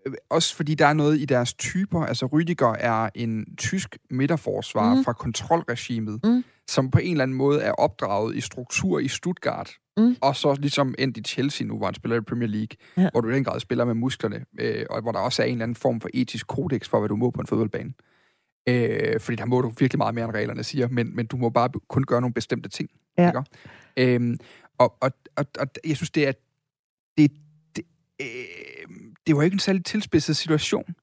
øh, 0.06 0.12
også 0.30 0.56
fordi 0.56 0.74
der 0.74 0.86
er 0.86 0.92
noget 0.92 1.20
i 1.20 1.24
deres 1.24 1.54
typer. 1.54 2.00
Altså, 2.00 2.26
Rüdiger 2.26 2.76
er 2.84 3.08
en 3.14 3.56
tysk 3.56 3.98
midterforsvar 4.10 4.88
Mhm. 4.90 4.98
mm. 4.98 5.04
fra 5.04 5.12
kontrolregimet, 5.12 6.20
Mm. 6.24 6.44
Som 6.70 6.90
på 6.90 6.98
en 6.98 7.10
eller 7.10 7.22
anden 7.22 7.36
måde 7.36 7.60
er 7.62 7.72
opdraget 7.72 8.36
i 8.36 8.40
struktur 8.40 8.98
i 8.98 9.08
Stuttgart, 9.08 9.70
Mm. 9.96 10.16
og 10.20 10.36
så 10.36 10.54
ligesom 10.54 10.94
endt 10.98 11.16
i 11.16 11.20
Chelsea 11.22 11.66
nu, 11.66 11.76
hvor 11.76 11.86
han 11.86 11.94
spiller 11.94 12.16
i 12.16 12.20
Premier 12.20 12.48
League, 12.48 12.76
Ja. 12.96 13.10
hvor 13.12 13.20
du 13.20 13.28
i 13.28 13.34
den 13.34 13.44
grad 13.44 13.60
spiller 13.60 13.84
med 13.84 13.94
musklerne, 13.94 14.44
øh, 14.60 14.86
og 14.90 15.02
hvor 15.02 15.12
der 15.12 15.18
også 15.18 15.42
er 15.42 15.46
en 15.46 15.52
eller 15.52 15.62
anden 15.62 15.76
form 15.76 16.00
for 16.00 16.08
etisk 16.14 16.46
kodex 16.46 16.88
for, 16.88 16.98
hvad 16.98 17.08
du 17.08 17.16
må 17.16 17.30
på 17.30 17.40
en 17.40 17.46
fodboldbane. 17.46 17.92
Øh, 18.68 19.20
fordi 19.20 19.36
der 19.36 19.44
må 19.44 19.60
du 19.60 19.68
virkelig 19.78 19.98
meget 19.98 20.14
mere, 20.14 20.24
end 20.24 20.34
reglerne 20.34 20.64
siger, 20.64 20.88
men, 20.88 21.16
men 21.16 21.26
du 21.26 21.36
må 21.36 21.50
bare 21.50 21.68
kun 21.88 22.04
gøre 22.04 22.20
nogle 22.20 22.34
bestemte 22.34 22.68
ting. 22.68 22.90
Ja. 23.18 23.26
Ikke? 23.96 24.14
Øhm, 24.14 24.38
og, 24.78 24.96
og, 25.00 25.10
og, 25.36 25.46
og 25.58 25.66
jeg 25.86 25.96
synes, 25.96 26.10
det 26.10 26.28
er... 26.28 26.32
Det, 27.18 27.30
det, 27.76 27.84
øh, 28.20 28.26
det 29.26 29.36
var 29.36 29.42
ikke 29.42 29.54
en 29.54 29.58
særlig 29.58 29.84
tilspidset 29.84 30.36
situation. 30.36 30.94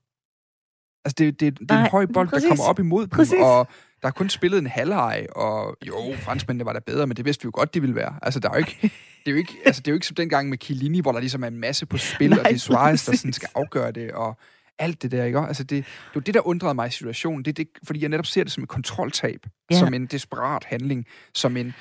Altså, 1.06 1.16
det, 1.18 1.40
det, 1.40 1.60
det 1.60 1.72
er 1.72 1.76
Nej, 1.76 1.84
en 1.84 1.90
høj 1.92 2.06
bold, 2.06 2.28
præcis. 2.30 2.44
der 2.44 2.50
kommer 2.50 2.70
op 2.70 2.80
imod 2.80 3.02
dem, 3.02 3.10
Præcis. 3.10 3.40
og 3.42 3.68
der 4.02 4.08
er 4.08 4.12
kun 4.12 4.30
spillet 4.30 4.60
en 4.60 4.68
halvleg, 4.68 5.26
og 5.36 5.78
jo, 5.88 5.96
franskmændene 6.20 6.66
var 6.66 6.74
der 6.74 6.80
bedre, 6.80 7.08
men 7.08 7.18
det 7.18 7.26
vidste 7.26 7.44
vi 7.44 7.48
jo 7.48 7.52
godt, 7.54 7.74
de 7.74 7.82
ville 7.82 7.96
være. 7.96 8.16
Altså, 8.22 8.40
der 8.40 8.50
er 8.50 8.54
jo 8.54 8.58
ikke, 8.58 8.78
det 9.26 9.28
er 9.28 9.32
jo 9.32 9.38
ikke, 9.38 9.54
altså, 9.66 9.82
det 9.82 9.88
er 9.88 9.92
jo 9.92 9.96
ikke 9.96 10.08
som 10.08 10.16
dengang 10.16 10.50
med 10.50 10.58
Chiellini, 10.62 11.00
hvor 11.00 11.12
der 11.12 11.20
ligesom 11.20 11.44
er 11.44 11.48
en 11.48 11.60
masse 11.60 11.86
på 11.86 11.98
spil, 11.98 12.30
Nej, 12.30 12.40
og 12.40 12.46
det 12.46 12.54
er 12.54 12.60
Suarez, 12.60 13.06
der 13.06 13.16
sådan 13.18 13.34
skal 13.34 13.50
afgøre 13.56 13.92
det, 13.92 14.12
og 14.12 14.38
alt 14.80 15.02
det 15.02 15.12
der, 15.12 15.24
ikke? 15.24 15.40
Altså, 15.40 15.64
det, 15.64 15.86
det 15.86 16.16
var 16.16 16.22
det, 16.22 16.34
der 16.34 16.48
undrede 16.48 16.74
mig 16.74 16.88
i 16.88 16.92
situationen. 16.92 17.46
Det, 17.46 17.60
er 17.60 17.64
det, 17.64 17.68
fordi 17.84 18.02
jeg 18.02 18.10
netop 18.10 18.26
ser 18.26 18.44
det 18.44 18.52
som 18.52 18.64
et 18.64 18.70
kontroltab, 18.70 19.46
ja. 19.72 19.80
som 19.80 19.94
en 19.94 20.06
desperat 20.06 20.64
handling, 20.64 21.06
som 21.34 21.58
en, 21.58 21.74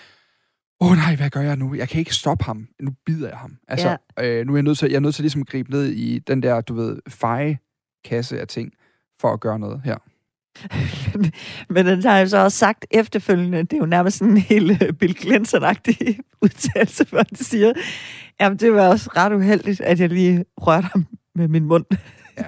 åh 0.81 0.91
oh, 0.91 0.97
nej, 0.97 1.17
hvad 1.17 1.31
gør 1.31 1.41
jeg 1.41 1.57
nu? 1.57 1.75
Jeg 1.75 1.89
kan 1.89 1.99
ikke 1.99 2.15
stoppe 2.15 2.45
ham. 2.45 2.69
Nu 2.81 2.91
bider 3.07 3.29
jeg 3.29 3.39
ham. 3.39 3.57
Altså, 3.69 3.97
ja. 4.19 4.25
øh, 4.25 4.47
nu 4.47 4.53
er 4.53 4.57
jeg 4.57 4.63
nødt 4.63 4.79
til, 4.79 4.89
jeg 4.89 4.97
er 4.97 5.01
nødt 5.01 5.15
til 5.15 5.23
ligesom 5.23 5.41
at 5.41 5.47
gribe 5.47 5.71
ned 5.71 5.87
i 5.87 6.19
den 6.19 6.43
der, 6.43 6.61
du 6.61 6.75
ved, 6.75 6.99
feje 7.09 7.59
kasse 8.05 8.41
af 8.41 8.49
ting, 8.49 8.73
for 9.21 9.33
at 9.33 9.41
gøre 9.41 9.59
noget 9.59 9.83
her. 9.85 9.97
men, 11.71 11.87
den 11.87 12.03
har 12.03 12.19
jo 12.19 12.29
så 12.29 12.39
også 12.39 12.59
sagt 12.59 12.87
efterfølgende, 12.91 13.59
det 13.59 13.73
er 13.73 13.79
jo 13.79 13.87
nærmest 13.87 14.19
sådan 14.19 14.33
en 14.33 14.39
helt 14.39 14.83
øh, 14.83 14.93
Bill 14.93 15.17
Clinton-agtig 15.21 16.19
udtalelse, 16.43 17.07
hvor 17.11 17.19
han 17.19 17.37
siger, 17.37 17.73
jamen 18.41 18.59
det 18.59 18.73
var 18.73 18.89
også 18.89 19.11
ret 19.17 19.33
uheldigt, 19.33 19.81
at 19.81 20.01
jeg 20.01 20.09
lige 20.09 20.45
rørte 20.59 20.89
ham 20.93 21.07
med 21.35 21.49
min 21.49 21.65
mund. 21.65 21.85
Ja. 22.39 22.45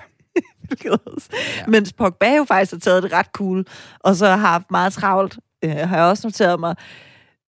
ja. 1.56 1.66
Mens 1.68 1.92
Pogba 1.92 2.36
jo 2.36 2.44
faktisk 2.44 2.72
har 2.72 2.78
taget 2.78 3.02
det 3.02 3.12
ret 3.12 3.26
cool, 3.26 3.66
og 4.00 4.16
så 4.16 4.26
har 4.26 4.36
haft 4.36 4.70
meget 4.70 4.92
travlt, 4.92 5.38
øh, 5.64 5.70
har 5.70 5.96
jeg 5.96 6.06
også 6.06 6.26
noteret 6.26 6.60
mig, 6.60 6.76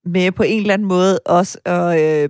med 0.05 0.33
på 0.33 0.43
en 0.43 0.61
eller 0.61 0.75
anden 0.75 0.89
måde 0.89 1.19
også 1.19 1.59
at 1.65 2.01
øh, 2.01 2.29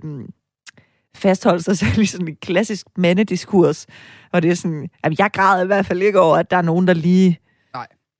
fastholde 1.15 1.63
sig 1.63 1.77
selv 1.77 2.01
i 2.01 2.05
sådan 2.05 2.27
en 2.27 2.35
klassisk 2.35 2.87
mandediskurs. 2.97 3.85
Og 4.33 4.41
det 4.41 4.51
er 4.51 4.55
sådan, 4.55 4.89
at 5.03 5.19
jeg 5.19 5.29
græder 5.33 5.63
i 5.63 5.67
hvert 5.67 5.85
fald 5.85 6.01
ikke 6.01 6.19
over, 6.19 6.37
at 6.37 6.51
der 6.51 6.57
er 6.57 6.61
nogen, 6.61 6.87
der 6.87 6.93
lige. 6.93 7.39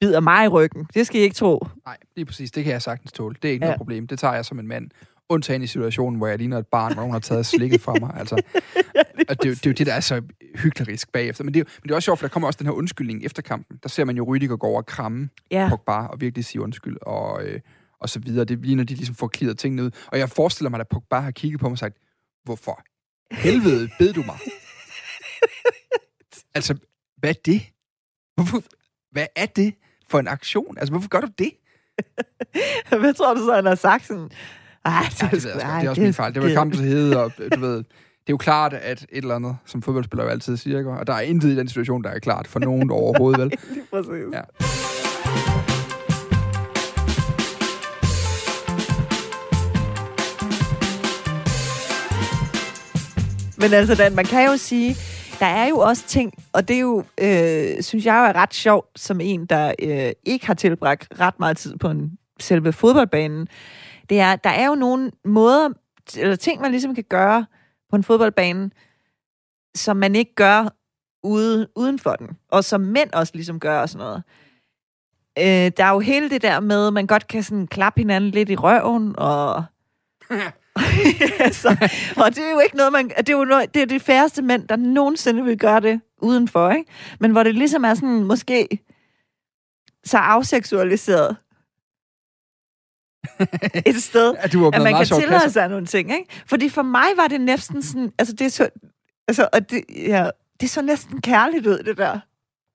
Bider 0.06 0.20
mig 0.20 0.46
i 0.46 0.48
ryggen. 0.48 0.88
Det 0.94 1.08
skal 1.08 1.20
I 1.22 1.24
ikke 1.24 1.36
tro. 1.36 1.68
Nej, 1.86 1.98
lige 2.16 2.26
præcis. 2.26 2.52
Det 2.52 2.64
kan 2.64 2.74
jeg 2.74 2.82
sagtens 2.82 3.12
tåle. 3.12 3.36
Det 3.42 3.48
er 3.48 3.52
ikke 3.54 3.66
Ja. 3.66 3.70
noget 3.70 3.78
problem. 3.78 4.08
Det 4.08 4.20
tager 4.20 4.34
jeg 4.34 4.46
som 4.46 4.60
en 4.60 4.68
mand. 4.68 4.90
Undtagen 5.30 5.62
i 5.62 5.68
situationen, 5.68 6.18
hvor 6.18 6.28
jeg 6.28 6.38
ligner 6.38 6.58
et 6.58 6.68
barn, 6.68 6.94
hvor 6.94 7.02
nogen 7.02 7.12
har 7.12 7.20
taget 7.20 7.46
slikket 7.46 7.82
fra 7.82 7.94
mig. 8.00 8.12
Altså, 8.16 8.36
og 9.30 9.38
det, 9.44 9.46
er 9.46 9.50
jo- 9.50 9.54
det 9.56 9.66
er 9.66 9.70
jo 9.70 9.74
det, 9.74 9.88
der 9.88 9.94
er 9.94 10.00
så 10.00 10.22
hyklerisk 10.56 11.12
bagefter. 11.12 11.44
Men 11.44 11.54
det, 11.54 11.60
er, 11.60 11.64
men 11.64 11.84
det 11.84 11.92
er 11.92 11.96
også 11.96 12.06
sjovt, 12.06 12.20
for 12.20 12.28
der 12.28 12.34
kommer 12.34 12.48
også 12.48 12.58
den 12.58 12.68
her 12.68 12.74
undskyldning 12.74 13.26
efter 13.26 13.42
kampen. 13.42 13.78
Der 13.84 13.90
ser 13.90 14.06
man 14.06 14.18
jo 14.18 14.24
Rydiger 14.24 14.56
gå 14.58 14.68
over 14.68 14.78
og 14.78 14.86
kramme 14.86 15.30
Ja. 15.52 15.70
Pogba 15.70 15.92
og 15.92 16.22
virkelig 16.22 16.46
sige 16.46 16.62
undskyld 16.62 16.98
og, 17.02 17.44
øh, 17.44 17.60
og 18.00 18.10
så 18.10 18.20
videre. 18.20 18.46
Det 18.46 18.60
ligner, 18.66 18.84
de 18.84 18.94
ligesom 18.96 19.16
får 19.16 19.28
klidret 19.28 19.58
tingene 19.58 19.84
ud. 19.84 19.92
Og 20.08 20.20
jeg 20.20 20.30
forestiller 20.30 20.70
mig, 20.70 20.80
at 20.80 20.88
Pogba 20.88 21.20
har 21.20 21.32
kigget 21.32 21.60
på 21.60 21.66
mig 21.70 21.72
og 21.72 21.78
sagt, 21.78 21.98
hvorfor 22.44 22.82
helvede 23.32 23.90
bed 24.00 24.14
du 24.14 24.24
mig? 24.26 24.38
altså, 26.56 26.76
hvad 27.18 27.30
er 27.30 27.40
det? 27.46 27.62
Hvorfor, 28.36 28.62
hvad 29.12 29.26
er 29.36 29.46
det 29.46 29.74
for 30.10 30.20
en 30.20 30.28
aktion? 30.28 30.78
Altså, 30.78 30.92
hvorfor 30.92 31.10
gør 31.10 31.20
du 31.20 31.28
det? 31.40 31.52
Hvad 33.00 33.14
tror 33.14 33.34
du 33.34 33.46
så, 33.46 33.54
han 33.56 33.66
har 33.66 33.76
sagt 33.76 34.08
sådan? 34.08 34.30
Ej, 34.86 35.04
det, 35.10 35.22
Ja, 35.22 35.28
det, 35.32 35.44
ved 35.44 35.52
jeg 35.52 35.62
ikke. 35.62 35.80
det 35.80 35.86
er 35.86 35.90
også 35.90 36.02
min 36.02 36.14
fejl. 36.14 36.34
Det 36.34 36.44
var 36.44 36.50
kampens 36.50 36.80
hede, 36.82 37.24
og 37.24 37.32
du 37.56 37.60
ved, 37.68 37.76
det 37.78 37.84
er 38.28 38.34
jo 38.34 38.38
klart, 38.38 38.74
at 38.74 39.02
et 39.02 39.08
eller 39.12 39.36
andet, 39.36 39.58
som 39.66 39.82
fodboldspiller 39.82 40.24
jo 40.24 40.30
altid 40.30 40.58
siger, 40.58 40.78
ikke? 40.78 40.90
og 40.92 41.08
der 41.08 41.14
er 41.14 41.22
intet 41.22 41.50
i 41.50 41.56
den 41.56 41.68
situation, 41.68 42.04
der 42.04 42.10
er 42.10 42.20
klart 42.20 42.48
for 42.48 42.60
nogen 42.60 42.92
overhovedet, 42.92 43.40
vel? 43.42 43.50
Lige 43.74 43.86
præcis. 43.92 44.34
Ja. 44.34 44.42
Men 53.58 53.74
altså, 53.74 53.96
Dan, 53.96 54.16
man 54.16 54.26
kan 54.26 54.46
jo 54.46 54.58
sige, 54.58 54.96
der 55.40 55.46
er 55.46 55.68
jo 55.68 55.78
også 55.78 56.08
ting, 56.08 56.34
og 56.54 56.68
det 56.68 56.76
er 56.76 56.80
jo, 56.80 57.04
øh, 57.22 57.82
synes 57.84 58.06
jeg 58.06 58.14
jo 58.14 58.24
er 58.24 58.36
ret 58.36 58.54
sjovt, 58.54 59.00
som 59.00 59.22
en, 59.22 59.46
der 59.46 59.74
øh, 59.80 60.12
ikke 60.24 60.48
har 60.48 60.54
tilbragt 60.54 61.08
ret 61.20 61.40
meget 61.40 61.58
tid 61.58 61.78
på 61.78 61.90
en 61.90 62.18
selve 62.40 62.74
fodboldbanen. 62.74 63.48
Det 64.10 64.20
er, 64.20 64.36
der 64.36 64.50
er 64.50 64.68
jo 64.68 64.76
nogle 64.76 65.12
måder, 65.26 65.70
eller 66.18 66.36
ting, 66.36 66.62
man 66.62 66.72
ligesom 66.72 66.96
kan 66.96 67.04
gøre 67.10 67.46
på 67.90 67.96
en 67.96 68.04
fodboldbane, 68.04 68.72
som 69.76 69.98
man 69.98 70.16
ikke 70.16 70.36
gør 70.36 70.70
ude, 71.24 71.68
uden 71.76 72.00
for 72.00 72.14
den, 72.14 72.30
og 72.52 72.64
som 72.64 72.82
mænd 72.82 73.14
også 73.14 73.32
ligesom 73.36 73.60
gør 73.60 73.82
og 73.82 73.90
sådan 73.90 74.06
noget. 74.06 74.24
Øh, 75.40 75.72
der 75.78 75.86
er 75.86 75.92
jo 75.94 76.00
hele 76.00 76.30
det 76.30 76.42
der 76.42 76.60
med, 76.60 76.88
at 76.88 76.94
man 76.94 77.08
godt 77.08 77.28
kan 77.28 77.44
sådan 77.44 77.68
klappe 77.68 78.02
hinanden 78.02 78.32
lidt 78.32 78.50
i 78.50 78.56
røven, 78.56 79.16
og 79.18 79.64
altså, 81.40 81.70
og 82.18 82.36
det 82.36 82.46
er 82.46 82.52
jo 82.52 82.60
ikke 82.60 82.78
noget, 82.78 82.92
man... 82.92 83.10
Det 83.10 83.30
er 83.30 83.38
jo 83.38 83.46
noget, 83.46 83.74
det 83.74 83.82
er 83.82 83.86
de 83.86 84.00
færreste 84.00 84.42
mænd, 84.42 84.68
der 84.68 84.76
nogensinde 84.76 85.44
vil 85.44 85.58
gøre 85.58 85.80
det 85.80 86.02
udenfor, 86.22 86.72
ikke? 86.72 86.92
Men 87.20 87.32
hvor 87.32 87.44
det 87.44 87.56
ligesom 87.56 87.86
er 87.86 87.94
sådan, 87.94 88.24
måske 88.24 88.80
så 90.04 90.18
afseksualiseret 90.18 91.38
et 93.86 94.04
sted, 94.04 94.34
Ja, 94.42 94.48
du 94.48 94.68
at 94.68 94.82
man 94.82 94.96
kan 94.96 95.06
tillade 95.06 95.50
sig 95.50 95.70
nogle 95.70 95.86
ting, 95.86 96.12
ikke? 96.12 96.44
Fordi 96.46 96.70
for 96.70 96.82
mig 96.82 97.08
var 97.16 97.28
det 97.28 97.42
næsten 97.42 97.84
sådan... 97.84 98.12
Altså, 98.20 98.34
det 98.34 98.46
er 98.46 98.50
så... 98.50 98.70
Altså, 99.28 99.50
og 99.54 99.70
det, 99.70 99.84
ja, 99.96 100.30
det 100.62 100.70
så 100.70 100.82
næsten 100.82 101.22
kærligt 101.22 101.68
ud, 101.68 101.78
det 101.78 101.98
der. 101.98 102.20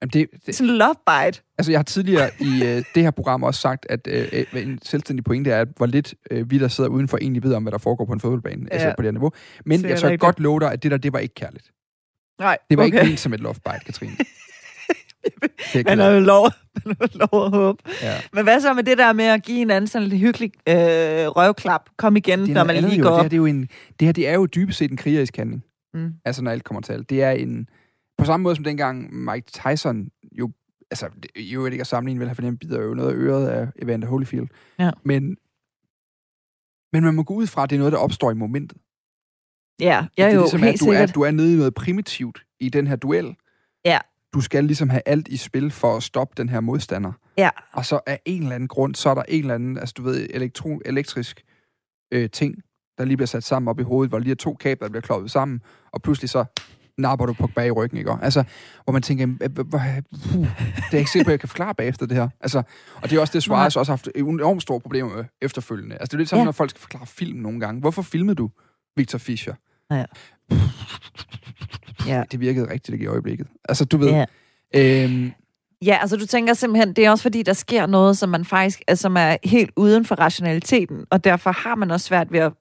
Jamen, 0.02 0.10
det, 0.12 0.26
det, 0.46 0.54
Sådan 0.54 0.76
love 0.76 0.94
bite. 1.06 1.42
Altså, 1.58 1.72
jeg 1.72 1.78
har 1.78 1.82
tidligere 1.84 2.30
i 2.40 2.62
øh, 2.64 2.84
det 2.94 3.02
her 3.02 3.10
program 3.10 3.42
også 3.42 3.60
sagt, 3.60 3.86
at 3.90 4.06
øh, 4.10 4.28
øh, 4.32 4.62
en 4.62 4.78
selvstændig 4.82 5.24
pointe 5.24 5.50
er, 5.50 5.60
at 5.60 5.68
hvor 5.76 5.86
lidt 5.86 6.14
øh, 6.30 6.50
vi, 6.50 6.58
der 6.58 6.68
sidder 6.68 6.90
udenfor, 6.90 7.18
egentlig 7.18 7.42
ved 7.42 7.54
om, 7.54 7.62
hvad 7.62 7.72
der 7.72 7.78
foregår 7.78 8.04
på 8.04 8.12
en 8.12 8.20
fodboldbane, 8.20 8.66
ja. 8.70 8.74
altså 8.74 8.94
på 8.96 9.02
det 9.02 9.06
her 9.06 9.12
niveau. 9.12 9.32
Men 9.64 9.78
Det 9.78 9.84
er 9.84 9.88
jeg 9.88 9.98
tør 9.98 10.16
godt 10.16 10.40
love 10.40 10.60
dig, 10.60 10.72
at 10.72 10.82
det 10.82 10.90
der, 10.90 10.96
det 10.96 11.12
var 11.12 11.18
ikke 11.18 11.34
kærligt. 11.34 11.70
Nej, 12.40 12.58
Det 12.70 12.78
var 12.78 12.84
okay. 12.84 12.94
ikke 12.98 13.08
ment 13.08 13.20
som 13.20 13.32
et 13.34 13.40
love 13.40 13.54
bite, 13.54 13.84
Katrine. 13.86 14.12
Det 15.72 15.84
Man 15.86 15.98
har 15.98 16.08
jo 16.08 16.20
lov, 16.20 16.50
man 16.86 16.96
har 17.00 17.28
lov 17.32 17.44
at 17.44 17.50
håbe. 17.50 17.82
ja. 18.02 18.14
Men 18.32 18.44
hvad 18.44 18.60
så 18.60 18.74
med 18.74 18.82
det 18.84 18.98
der 18.98 19.12
med 19.12 19.24
at 19.24 19.42
give 19.42 19.58
en 19.60 19.70
anden 19.70 19.88
sådan 19.88 20.08
lidt 20.08 20.20
hyggelig 20.20 20.52
øh, 20.68 20.74
røvklap? 20.76 21.80
Kom 21.96 22.16
igen, 22.16 22.38
Det 22.40 22.48
når 22.48 22.64
man 22.64 22.76
lige 22.84 22.96
jo. 22.96 23.02
går 23.02 23.10
Det 23.10 23.18
op. 23.18 23.22
her, 23.22 23.28
det, 23.28 23.32
er 23.36 23.38
jo 23.38 23.46
en, 23.46 23.60
det 24.00 24.06
her 24.06 24.12
det 24.12 24.28
er 24.28 24.34
jo 24.34 24.46
dybest 24.46 24.78
set 24.78 24.90
en 24.90 24.96
krigerisk 24.96 25.36
handling. 25.36 25.62
Mm. 25.94 26.12
Altså, 26.24 26.42
når 26.42 26.50
alt 26.50 26.64
kommer 26.64 26.80
til 26.80 26.92
alt. 26.92 27.10
Det 27.10 27.22
er 27.22 27.30
en... 27.30 27.66
På 28.20 28.26
samme 28.26 28.42
måde 28.44 28.56
som 28.56 28.64
dengang 28.64 29.14
Mike 29.14 29.46
Tyson 29.50 30.08
jo... 30.32 30.50
Altså, 30.90 31.08
det 31.22 31.30
er 31.36 31.52
jo 31.52 31.66
ikke 31.66 31.80
at 31.80 31.86
sammenligne, 31.86 32.20
vel, 32.20 32.34
for 32.34 32.42
den 32.42 32.56
bider 32.56 32.82
jo 32.82 32.94
noget 32.94 33.10
af 33.10 33.14
øret 33.14 33.48
af 33.48 33.68
Evander 33.76 34.08
Holyfield. 34.08 34.48
Ja. 34.78 34.90
Men, 35.02 35.36
men 36.92 37.04
man 37.04 37.14
må 37.14 37.22
gå 37.22 37.34
ud 37.34 37.46
fra, 37.46 37.62
at 37.62 37.70
det 37.70 37.76
er 37.76 37.78
noget, 37.78 37.92
der 37.92 37.98
opstår 37.98 38.30
i 38.30 38.34
momentet. 38.34 38.78
Ja, 39.80 40.06
det 40.10 40.18
ja 40.18 40.28
er 40.28 40.34
jo, 40.34 40.40
ligesom, 40.40 40.62
at 40.62 40.68
helt 40.68 40.80
du 40.80 40.86
er, 40.86 40.92
sikkert. 40.92 41.14
du 41.14 41.22
er 41.22 41.30
nede 41.30 41.54
i 41.54 41.56
noget 41.56 41.74
primitivt 41.74 42.46
i 42.60 42.68
den 42.68 42.86
her 42.86 42.96
duel. 42.96 43.36
Ja. 43.84 43.98
Du 44.34 44.40
skal 44.40 44.64
ligesom 44.64 44.90
have 44.90 45.02
alt 45.06 45.28
i 45.28 45.36
spil 45.36 45.70
for 45.70 45.96
at 45.96 46.02
stoppe 46.02 46.34
den 46.36 46.48
her 46.48 46.60
modstander. 46.60 47.12
Ja. 47.36 47.50
Og 47.72 47.86
så 47.86 48.00
af 48.06 48.20
en 48.24 48.42
eller 48.42 48.54
anden 48.54 48.68
grund, 48.68 48.94
så 48.94 49.10
er 49.10 49.14
der 49.14 49.22
en 49.28 49.40
eller 49.40 49.54
anden, 49.54 49.78
altså 49.78 49.94
du 49.96 50.02
ved, 50.02 50.26
elektro, 50.30 50.80
elektrisk 50.84 51.44
øh, 52.12 52.30
ting, 52.30 52.62
der 52.98 53.04
lige 53.04 53.16
bliver 53.16 53.26
sat 53.26 53.44
sammen 53.44 53.68
op 53.68 53.80
i 53.80 53.82
hovedet, 53.82 54.10
hvor 54.10 54.18
lige 54.18 54.30
er 54.30 54.36
to 54.36 54.54
kabler, 54.54 54.86
der 54.86 54.90
bliver 54.90 55.02
kloppet 55.02 55.30
sammen, 55.30 55.62
og 55.92 56.02
pludselig 56.02 56.30
så 56.30 56.44
napper 57.00 57.26
du 57.26 57.32
på 57.32 57.46
bag 57.46 57.66
i 57.66 57.70
ryggen, 57.70 57.98
ikke? 57.98 58.16
Altså, 58.22 58.44
hvor 58.84 58.92
man 58.92 59.02
tænker, 59.02 59.26
"Hva- 59.26 59.48
hva- 59.60 59.76
hva- 59.76 60.32
puh, 60.32 60.46
det 60.76 60.94
er 60.94 60.98
ikke 60.98 61.10
sikker 61.10 61.24
på, 61.24 61.28
at 61.30 61.32
jeg 61.32 61.40
kan 61.40 61.48
forklare 61.48 61.74
bagefter 61.74 62.06
det 62.06 62.16
her. 62.16 62.28
Altså, 62.40 62.62
og 63.02 63.10
det 63.10 63.16
er 63.16 63.20
også 63.20 63.32
det, 63.32 63.42
Suarez 63.42 63.76
også 63.76 63.92
har 63.92 63.96
haft 63.96 64.08
enormt 64.14 64.62
store 64.62 64.80
problemer 64.80 65.16
med 65.16 65.24
efterfølgende. 65.42 65.94
Altså, 65.96 66.06
det 66.06 66.12
er 66.14 66.18
lidt 66.18 66.28
sådan, 66.28 66.40
Ja. 66.40 66.44
når 66.44 66.52
folk 66.52 66.70
skal 66.70 66.80
forklare 66.80 67.06
film 67.06 67.38
nogle 67.38 67.60
gange. 67.60 67.80
Hvorfor 67.80 68.02
filmede 68.02 68.34
du 68.34 68.50
Victor 68.96 69.18
Fischer? 69.18 69.54
Ja. 72.06 72.22
Det 72.32 72.40
virkede 72.40 72.72
rigtigt 72.72 73.02
i 73.02 73.06
øjeblikket. 73.06 73.46
Altså, 73.68 73.84
du 73.84 73.96
ved... 73.96 74.08
Ja. 74.10 74.24
Øhm, 74.76 75.32
Ja, 75.84 75.98
altså 76.00 76.16
du 76.16 76.26
tænker 76.26 76.54
simpelthen, 76.54 76.92
det 76.92 77.06
er 77.06 77.10
også 77.10 77.22
fordi, 77.22 77.42
der 77.42 77.52
sker 77.52 77.86
noget, 77.86 78.18
som 78.18 78.28
man 78.28 78.44
faktisk, 78.44 78.82
altså, 78.88 79.02
som 79.02 79.16
er 79.16 79.36
helt 79.44 79.70
uden 79.76 80.04
for 80.04 80.14
rationaliteten, 80.14 81.04
og 81.10 81.24
derfor 81.24 81.50
har 81.52 81.74
man 81.74 81.90
også 81.90 82.06
svært 82.06 82.32
ved 82.32 82.38
at 82.40 82.52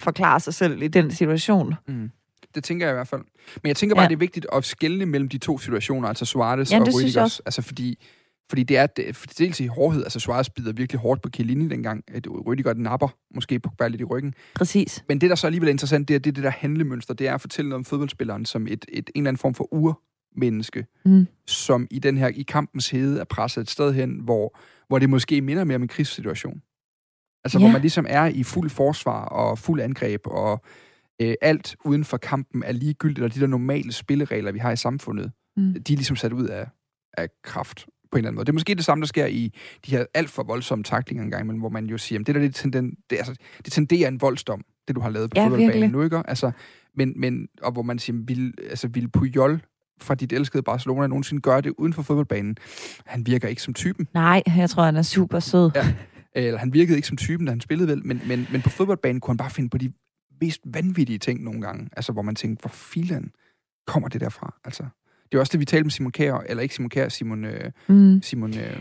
forklare 0.00 0.40
sig 0.40 0.54
selv 0.54 0.82
i 0.82 0.88
den 0.88 1.10
situation. 1.10 1.74
Mm. 1.88 2.10
Det 2.54 2.64
tænker 2.64 2.86
jeg 2.86 2.92
i 2.92 2.96
hvert 2.96 3.08
fald. 3.08 3.22
Men 3.62 3.68
jeg 3.68 3.76
tænker 3.76 3.96
bare, 3.96 4.02
Ja. 4.02 4.08
det 4.08 4.14
er 4.14 4.18
vigtigt 4.18 4.46
at 4.52 4.64
skelne 4.64 5.06
mellem 5.06 5.28
de 5.28 5.38
to 5.38 5.58
situationer, 5.58 6.08
altså 6.08 6.24
Suarez 6.24 6.72
Jamen, 6.72 6.80
og 6.82 6.86
det 6.86 6.94
Rüdigers. 6.94 7.38
Altså 7.46 7.62
fordi, 7.62 7.98
fordi 8.48 8.62
det 8.62 8.76
er 8.76 8.86
det, 8.86 9.16
for 9.16 9.26
dels 9.38 9.60
i 9.60 9.66
hårdhed, 9.66 10.02
altså 10.04 10.20
Suarez 10.20 10.48
bider 10.50 10.72
virkelig 10.72 11.00
hårdt 11.00 11.22
på 11.22 11.28
Chiellini 11.34 11.68
dengang, 11.68 12.04
at 12.08 12.26
Rüdiger 12.26 12.72
napper 12.72 13.08
måske 13.34 13.60
på 13.60 13.70
bare 13.78 13.88
lidt 13.88 14.00
i 14.00 14.04
ryggen. 14.04 14.34
Præcis. 14.54 15.04
Men 15.08 15.20
det, 15.20 15.30
der 15.30 15.36
så 15.36 15.46
alligevel 15.46 15.68
er 15.68 15.70
interessant, 15.70 16.08
det 16.08 16.14
er 16.14 16.18
det, 16.18 16.36
det 16.36 16.44
der 16.44 16.50
handlemønster, 16.50 17.14
det 17.14 17.28
er 17.28 17.34
at 17.34 17.40
fortælle 17.40 17.68
noget 17.68 17.78
om 17.80 17.84
fodboldspilleren 17.84 18.44
som 18.44 18.66
et, 18.66 18.84
et, 18.88 19.10
en 19.14 19.22
eller 19.22 19.28
anden 19.28 19.38
form 19.38 19.54
for 19.54 19.68
urmenneske, 19.74 20.86
Mm. 21.04 21.26
som 21.46 21.86
i 21.90 21.98
den 21.98 22.18
her 22.18 22.28
i 22.28 22.42
kampens 22.42 22.90
hede 22.90 23.20
er 23.20 23.24
presset 23.24 23.60
et 23.60 23.70
sted 23.70 23.92
hen, 23.92 24.20
hvor, 24.24 24.58
hvor 24.88 24.98
det 24.98 25.10
måske 25.10 25.40
minder 25.40 25.64
mere 25.64 25.76
om 25.76 25.82
en 25.82 25.88
krigssituation. 25.88 26.62
Altså, 27.44 27.58
Ja. 27.58 27.64
hvor 27.64 27.72
man 27.72 27.80
ligesom 27.80 28.06
er 28.08 28.26
i 28.26 28.42
fuld 28.42 28.70
forsvar 28.70 29.24
og 29.24 29.58
fuld 29.58 29.80
angreb, 29.80 30.20
og 30.26 30.64
øh, 31.20 31.34
alt 31.42 31.76
uden 31.84 32.04
for 32.04 32.16
kampen 32.16 32.62
er 32.62 32.72
ligegyldigt, 32.72 33.18
eller 33.18 33.28
de 33.34 33.40
der 33.40 33.46
normale 33.46 33.92
spilleregler, 33.92 34.52
vi 34.52 34.58
har 34.58 34.72
i 34.72 34.76
samfundet, 34.76 35.32
Mm. 35.56 35.72
de 35.72 35.92
er 35.92 35.96
ligesom 35.96 36.16
sat 36.16 36.32
ud 36.32 36.46
af, 36.46 36.66
af 37.18 37.28
kraft 37.44 37.86
på 38.12 38.16
en 38.16 38.18
eller 38.18 38.28
anden 38.28 38.34
måde. 38.34 38.44
Det 38.44 38.48
er 38.48 38.54
måske 38.54 38.74
det 38.74 38.84
samme, 38.84 39.02
der 39.02 39.06
sker 39.06 39.26
i 39.26 39.52
de 39.86 39.90
her 39.90 40.04
alt 40.14 40.30
for 40.30 40.42
voldsomme 40.42 40.84
taklinger 40.84 41.24
engang, 41.24 41.46
men 41.46 41.56
hvor 41.58 41.68
man 41.68 41.86
jo 41.86 41.98
siger, 41.98 42.20
at 42.20 42.26
det 42.26 42.34
der 42.34 42.40
det, 42.40 42.54
tenden, 42.54 42.94
det, 43.10 43.16
altså, 43.16 43.34
det 43.64 43.72
tenderer 43.72 44.08
en 44.08 44.20
voldsdom, 44.20 44.64
det 44.88 44.96
du 44.96 45.00
har 45.00 45.10
lavet 45.10 45.30
på 45.30 45.34
Ja, 45.40 45.44
fodboldbanen 45.48 45.90
nu, 45.90 46.02
ikke? 46.02 46.22
Altså, 46.28 46.50
men, 46.96 47.12
men, 47.16 47.48
og 47.62 47.72
hvor 47.72 47.82
man 47.82 47.98
siger, 47.98 48.16
vil, 48.24 48.54
altså, 48.70 48.88
vil 48.88 49.08
Puyol 49.08 49.60
fra 50.00 50.14
dit 50.14 50.32
elskede 50.32 50.62
Barcelona 50.62 51.06
nogensinde 51.06 51.42
gøre 51.42 51.60
det 51.60 51.74
uden 51.78 51.92
for 51.92 52.02
fodboldbanen? 52.02 52.56
Han 53.06 53.26
virker 53.26 53.48
ikke 53.48 53.62
som 53.62 53.74
typen. 53.74 54.08
Nej, 54.14 54.42
jeg 54.56 54.70
tror, 54.70 54.82
han 54.84 54.96
er 54.96 55.02
super 55.02 55.40
sød. 55.40 55.70
Ja. 55.74 55.94
Eller 56.34 56.58
han 56.58 56.72
virkede 56.72 56.96
ikke 56.96 57.08
som 57.08 57.16
typen, 57.16 57.46
da 57.46 57.52
han 57.52 57.60
spillede 57.60 57.88
vel, 57.88 58.06
men, 58.06 58.20
men, 58.28 58.46
men 58.52 58.62
på 58.62 58.68
fodboldbanen 58.68 59.20
kunne 59.20 59.32
han 59.32 59.36
bare 59.36 59.50
finde 59.50 59.70
på 59.70 59.78
de 59.78 59.92
mest 60.40 60.60
vanvittige 60.64 61.18
ting 61.18 61.42
nogle 61.44 61.60
gange. 61.60 61.88
Altså, 61.96 62.12
hvor 62.12 62.22
man 62.22 62.34
tænkte, 62.34 62.62
hvor 62.62 62.68
filen 62.70 63.32
kommer 63.86 64.08
det 64.08 64.20
derfra? 64.20 64.54
Altså, 64.64 64.82
det 65.32 65.34
er 65.36 65.40
også 65.40 65.52
det, 65.52 65.60
vi 65.60 65.64
talte 65.64 65.84
med 65.84 65.90
Simon 65.90 66.12
Kjær, 66.12 66.34
eller 66.34 66.62
ikke 66.62 66.74
Simon 66.74 66.90
Kjær, 66.90 67.08
Simon... 67.08 67.44
Øh, 67.44 67.70
Mm. 67.88 68.22
Simon 68.22 68.54
øh, 68.58 68.76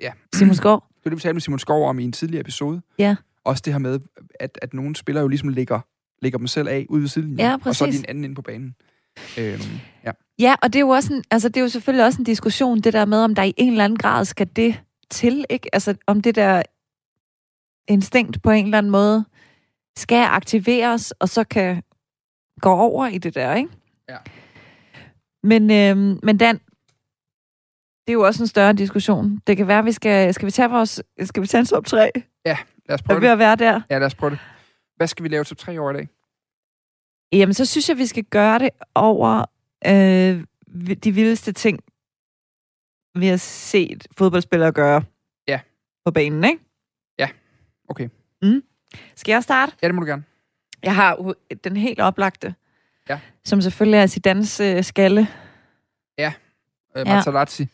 ja, 0.00 0.12
Simon 0.34 0.54
Skov? 0.54 0.84
det 0.88 1.04
var 1.04 1.10
det, 1.10 1.16
vi 1.16 1.20
talte 1.20 1.34
med 1.34 1.40
Simon 1.40 1.58
Skov 1.58 1.88
om 1.88 1.98
i 1.98 2.04
en 2.04 2.12
tidligere 2.12 2.40
episode. 2.40 2.80
Ja. 2.98 3.16
Også 3.44 3.62
det 3.64 3.72
her 3.72 3.78
med, 3.78 4.00
at, 4.40 4.58
at 4.62 4.74
nogle 4.74 4.96
spillere 4.96 5.22
jo 5.22 5.28
ligesom 5.28 5.48
lægger, 5.48 5.80
lægger 6.22 6.38
dem 6.38 6.46
selv 6.46 6.68
af 6.68 6.86
ude 6.88 7.00
ved 7.00 7.08
siden, 7.08 7.38
Ja, 7.38 7.56
og 7.64 7.74
så 7.74 7.84
er 7.84 7.90
de 7.90 7.96
en 7.96 8.04
anden 8.08 8.24
inde 8.24 8.34
på 8.34 8.42
banen. 8.42 8.74
Øhm, 9.38 9.60
ja. 10.04 10.10
Ja, 10.38 10.54
og 10.62 10.72
det 10.72 10.78
er 10.78 10.80
jo 10.80 10.88
også 10.88 11.14
en, 11.14 11.24
altså 11.30 11.48
det 11.48 11.56
er 11.56 11.60
jo 11.60 11.68
selvfølgelig 11.68 12.04
også 12.04 12.18
en 12.18 12.24
diskussion, 12.24 12.80
det 12.80 12.92
der 12.92 13.04
med, 13.04 13.18
om 13.18 13.34
der 13.34 13.42
i 13.42 13.54
en 13.56 13.72
eller 13.72 13.84
anden 13.84 13.98
grad 13.98 14.24
skal 14.24 14.48
det 14.56 14.80
til, 15.10 15.44
ikke? 15.50 15.74
Altså 15.74 15.94
om 16.06 16.22
det 16.22 16.34
der 16.34 16.62
instinkt 17.88 18.42
på 18.42 18.50
en 18.50 18.64
eller 18.64 18.78
anden 18.78 18.92
måde 18.92 19.24
skal 19.96 20.24
aktiveres, 20.24 21.10
og 21.12 21.28
så 21.28 21.44
kan 21.44 21.82
gå 22.60 22.70
over 22.70 23.06
i 23.06 23.18
det 23.18 23.34
der, 23.34 23.54
ikke? 23.54 23.70
Ja. 24.08 24.16
Men, 25.42 25.70
øhm, 25.70 26.20
men 26.22 26.38
Dan, 26.38 26.58
det 28.06 28.08
er 28.08 28.12
jo 28.12 28.20
også 28.26 28.42
en 28.42 28.46
større 28.46 28.72
diskussion. 28.72 29.40
Det 29.46 29.56
kan 29.56 29.68
være, 29.68 29.84
vi 29.84 29.92
skal, 29.92 30.34
skal 30.34 30.46
vi 30.46 30.50
tage 30.50 30.70
vores, 30.70 31.02
skal 31.24 31.42
vi 31.42 31.46
tage 31.46 31.60
en 31.60 31.66
top 31.66 31.86
3? 31.86 32.10
Lad 32.88 32.94
os 32.94 33.00
Er 33.00 33.04
prøve 33.06 33.20
ved 33.20 33.28
det. 33.28 33.32
at 33.32 33.38
være 33.38 33.56
der? 33.56 33.80
Ja, 33.90 33.98
lad 33.98 34.06
os 34.06 34.14
prøve 34.14 34.30
det. 34.30 34.38
Hvad 34.96 35.06
skal 35.06 35.22
vi 35.22 35.28
lave 35.28 35.44
til 35.44 35.56
tre 35.56 35.80
år 35.80 35.90
i 35.90 35.94
dag? 35.94 36.08
Jamen, 37.32 37.54
så 37.54 37.64
synes 37.64 37.88
jeg, 37.88 37.98
vi 37.98 38.06
skal 38.06 38.24
gøre 38.24 38.58
det 38.58 38.70
over 38.94 39.44
øh, 39.86 40.44
de 41.04 41.12
vildeste 41.12 41.52
ting, 41.52 41.80
vi 43.14 43.26
har 43.26 43.36
set 43.36 44.06
fodboldspillere 44.12 44.72
gøre 44.72 45.02
Ja. 45.48 45.60
på 46.04 46.10
banen, 46.10 46.44
ikke? 46.44 46.62
Okay. 47.88 48.08
Skal 49.16 49.32
jeg 49.32 49.42
starte? 49.42 49.72
Ja, 49.82 49.86
det 49.86 49.94
må 49.94 50.00
du 50.00 50.06
gerne. 50.06 50.24
Jeg 50.82 50.94
har 50.94 51.32
den 51.64 51.76
helt 51.76 52.00
oplagte, 52.00 52.54
Ja. 53.08 53.20
som 53.44 53.60
selvfølgelig 53.60 53.98
er 53.98 54.06
Zidanes 54.06 54.60
øh, 54.60 54.84
skalle. 54.84 55.20
Øh, 55.20 55.26
Ja. 56.18 56.32
Materazzi. 56.96 57.68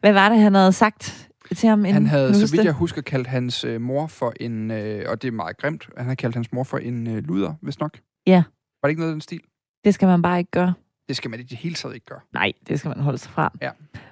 Hvad 0.00 0.12
var 0.12 0.28
det, 0.28 0.38
han 0.38 0.54
havde 0.54 0.72
sagt 0.72 1.28
til 1.56 1.68
ham? 1.68 1.84
Han 1.84 2.06
havde, 2.06 2.46
så 2.46 2.52
vidt 2.56 2.64
jeg 2.64 2.72
husker, 2.72 3.02
kaldt 3.02 3.26
hans 3.26 3.64
øh, 3.64 3.80
mor 3.80 4.06
for 4.06 4.32
en, 4.40 4.70
øh, 4.70 5.04
og 5.10 5.22
det 5.22 5.28
er 5.28 5.32
meget 5.32 5.56
grimt, 5.56 5.88
han 5.96 6.04
havde 6.04 6.16
kaldt 6.16 6.34
hans 6.34 6.52
mor 6.52 6.64
for 6.64 6.78
en 6.78 7.06
øh, 7.06 7.24
luder, 7.24 7.54
hvis 7.62 7.78
nok. 7.80 7.98
Ja. 8.26 8.42
Var 8.82 8.86
det 8.86 8.90
ikke 8.90 9.00
noget 9.00 9.10
af 9.12 9.14
den 9.14 9.20
stil? 9.20 9.40
Det 9.84 9.94
skal 9.94 10.08
man 10.08 10.22
bare 10.22 10.38
ikke 10.38 10.50
gøre. 10.50 10.74
Det 11.08 11.16
skal 11.16 11.30
man 11.30 11.40
i 11.40 11.42
det 11.42 11.58
hele 11.58 11.74
taget 11.74 11.94
ikke 11.94 12.06
gøre. 12.06 12.20
Nej, 12.32 12.52
det 12.68 12.78
skal 12.78 12.88
man 12.88 13.00
holde 13.00 13.18
sig 13.18 13.30
fra. 13.30 13.52
Ja. 13.62 13.70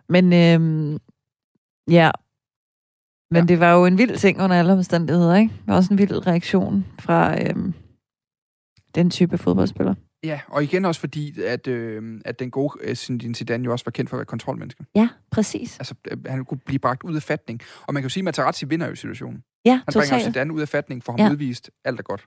Men 0.09 0.33
øhm, 0.33 0.99
ja, 1.91 2.11
men 3.31 3.43
Ja. 3.43 3.47
det 3.47 3.61
var 3.61 3.73
jo 3.75 3.85
en 3.85 3.99
vild 3.99 4.17
ting 4.17 4.41
under 4.43 4.57
alle 4.59 4.73
omstændigheder, 4.73 5.35
ikke? 5.37 5.53
Det 5.59 5.67
var 5.67 5.77
også 5.77 5.95
en 5.95 5.99
vild 5.99 6.27
reaktion 6.27 6.87
fra 7.01 7.43
øhm, 7.43 7.75
den 8.95 9.11
type 9.11 9.39
fodboldspiller. 9.39 9.95
Ja, 10.25 10.41
og 10.49 10.63
igen 10.63 10.85
også 10.85 11.01
fordi, 11.01 11.43
at, 11.43 11.67
øh, 11.67 12.21
at 12.25 12.39
den 12.39 12.51
gode 12.51 12.73
øh, 12.81 12.95
Zinedine 12.97 13.35
Zidane 13.35 13.65
jo 13.65 13.73
også 13.73 13.85
var 13.85 13.91
kendt 13.91 14.11
for 14.11 14.17
at 14.17 14.19
være 14.19 14.25
kontrolmenneske. 14.27 14.85
Ja, 14.95 15.09
præcis. 15.31 15.79
Altså, 15.79 15.95
øh, 16.11 16.19
han 16.27 16.45
kunne 16.45 16.59
blive 16.67 16.79
bragt 16.79 17.03
ud 17.03 17.17
af 17.17 17.23
fatning. 17.23 17.61
Og 17.87 17.95
man 17.95 18.03
kan 18.03 18.05
jo 18.05 18.09
sige, 18.09 18.21
at 18.21 18.25
Materazzi 18.25 18.67
vinder 18.67 18.89
jo 18.89 18.95
situationen. 18.95 19.43
Ja, 19.65 19.71
Han 19.73 19.83
bringer 19.87 20.03
totalt. 20.03 20.25
Zidane 20.25 20.53
ud 20.55 20.61
af 20.61 20.69
fatning, 20.69 21.05
for 21.05 21.13
ham 21.13 21.21
Ja. 21.21 21.31
udvist. 21.31 21.71
Alt 21.85 21.99
er 21.99 22.03
godt. 22.03 22.27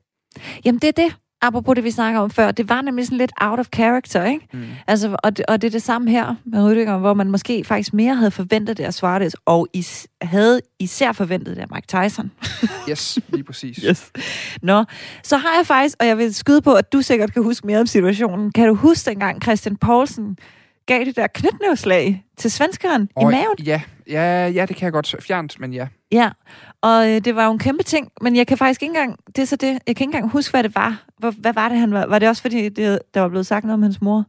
Jamen, 0.65 0.79
det 0.79 0.87
er 0.87 1.03
det. 1.07 1.15
Apropos 1.41 1.75
det, 1.75 1.83
vi 1.83 1.91
snakker 1.91 2.19
om 2.19 2.29
før. 2.29 2.51
Det 2.51 2.69
var 2.69 2.81
nemlig 2.81 3.05
sådan 3.05 3.17
lidt 3.17 3.31
out 3.41 3.59
of 3.59 3.67
character, 3.75 4.25
ikke? 4.25 4.47
Mm. 4.53 4.63
Altså, 4.87 5.15
og, 5.23 5.37
det, 5.37 5.45
og 5.45 5.61
det 5.61 5.67
er 5.67 5.71
det 5.71 5.81
samme 5.81 6.11
her 6.11 6.35
med 6.45 6.59
Rüdiger, 6.59 6.97
hvor 6.97 7.13
man 7.13 7.31
måske 7.31 7.63
faktisk 7.63 7.93
mere 7.93 8.15
havde 8.15 8.31
forventet 8.31 8.77
det 8.77 8.83
af 8.83 8.93
Suarez, 8.93 9.33
og 9.45 9.67
is, 9.73 10.07
havde 10.21 10.61
især 10.79 11.11
forventet 11.11 11.55
det 11.55 11.61
af 11.61 11.67
Mike 11.73 11.87
Tyson. 11.87 12.31
Yes, 12.89 13.19
lige 13.29 13.43
præcis. 13.43 13.77
Yes. 13.77 14.11
Nå, 14.61 14.83
så 15.23 15.37
har 15.37 15.57
jeg 15.57 15.67
faktisk, 15.67 15.95
og 15.99 16.07
jeg 16.07 16.17
vil 16.17 16.33
skyde 16.33 16.61
på, 16.61 16.73
at 16.73 16.93
du 16.93 17.01
sikkert 17.01 17.33
kan 17.33 17.43
huske 17.43 17.67
mere 17.67 17.79
om 17.79 17.85
situationen. 17.85 18.51
Kan 18.51 18.67
du 18.67 18.75
huske 18.75 19.09
dengang 19.09 19.41
Christian 19.43 19.75
Poulsen 19.75 20.37
gav 20.97 21.05
det 21.05 21.15
der 21.15 21.27
knytnævslag 21.27 22.25
til 22.37 22.51
svenskeren 22.51 23.03
i 23.03 23.07
Og- 23.15 23.31
maven? 23.31 23.55
Ja, 23.65 23.81
ja, 24.07 24.47
ja, 24.47 24.65
det 24.65 24.75
kan 24.75 24.85
jeg 24.85 24.91
godt. 24.91 25.15
Fjernt, 25.19 25.59
men 25.59 25.73
ja. 25.73 25.87
Ja, 26.11 26.31
og 26.81 27.09
øh, 27.09 27.21
det 27.25 27.35
var 27.35 27.45
jo 27.45 27.51
en 27.51 27.59
kæmpe 27.59 27.83
ting, 27.83 28.11
men 28.21 28.35
jeg 28.35 28.47
kan 28.47 28.57
faktisk 28.57 28.81
ikke 28.81 28.89
engang, 28.89 29.19
det 29.27 29.39
er 29.39 29.45
så 29.45 29.55
det, 29.55 29.67
jeg 29.67 29.79
kan 29.85 29.89
ikke 29.89 30.03
engang 30.03 30.29
huske, 30.29 30.51
hvad 30.51 30.63
det 30.63 30.75
var. 30.75 31.05
Hvor, 31.17 31.31
hvad 31.31 31.53
var 31.53 31.69
det, 31.69 31.77
han 31.77 31.93
var? 31.93 32.05
Var 32.05 32.19
det 32.19 32.29
også, 32.29 32.41
fordi 32.41 32.69
det, 32.69 32.99
der 33.13 33.21
var 33.21 33.27
blevet 33.29 33.45
sagt 33.45 33.65
noget 33.65 33.73
om 33.73 33.81
hans 33.83 34.01
mor? 34.01 34.25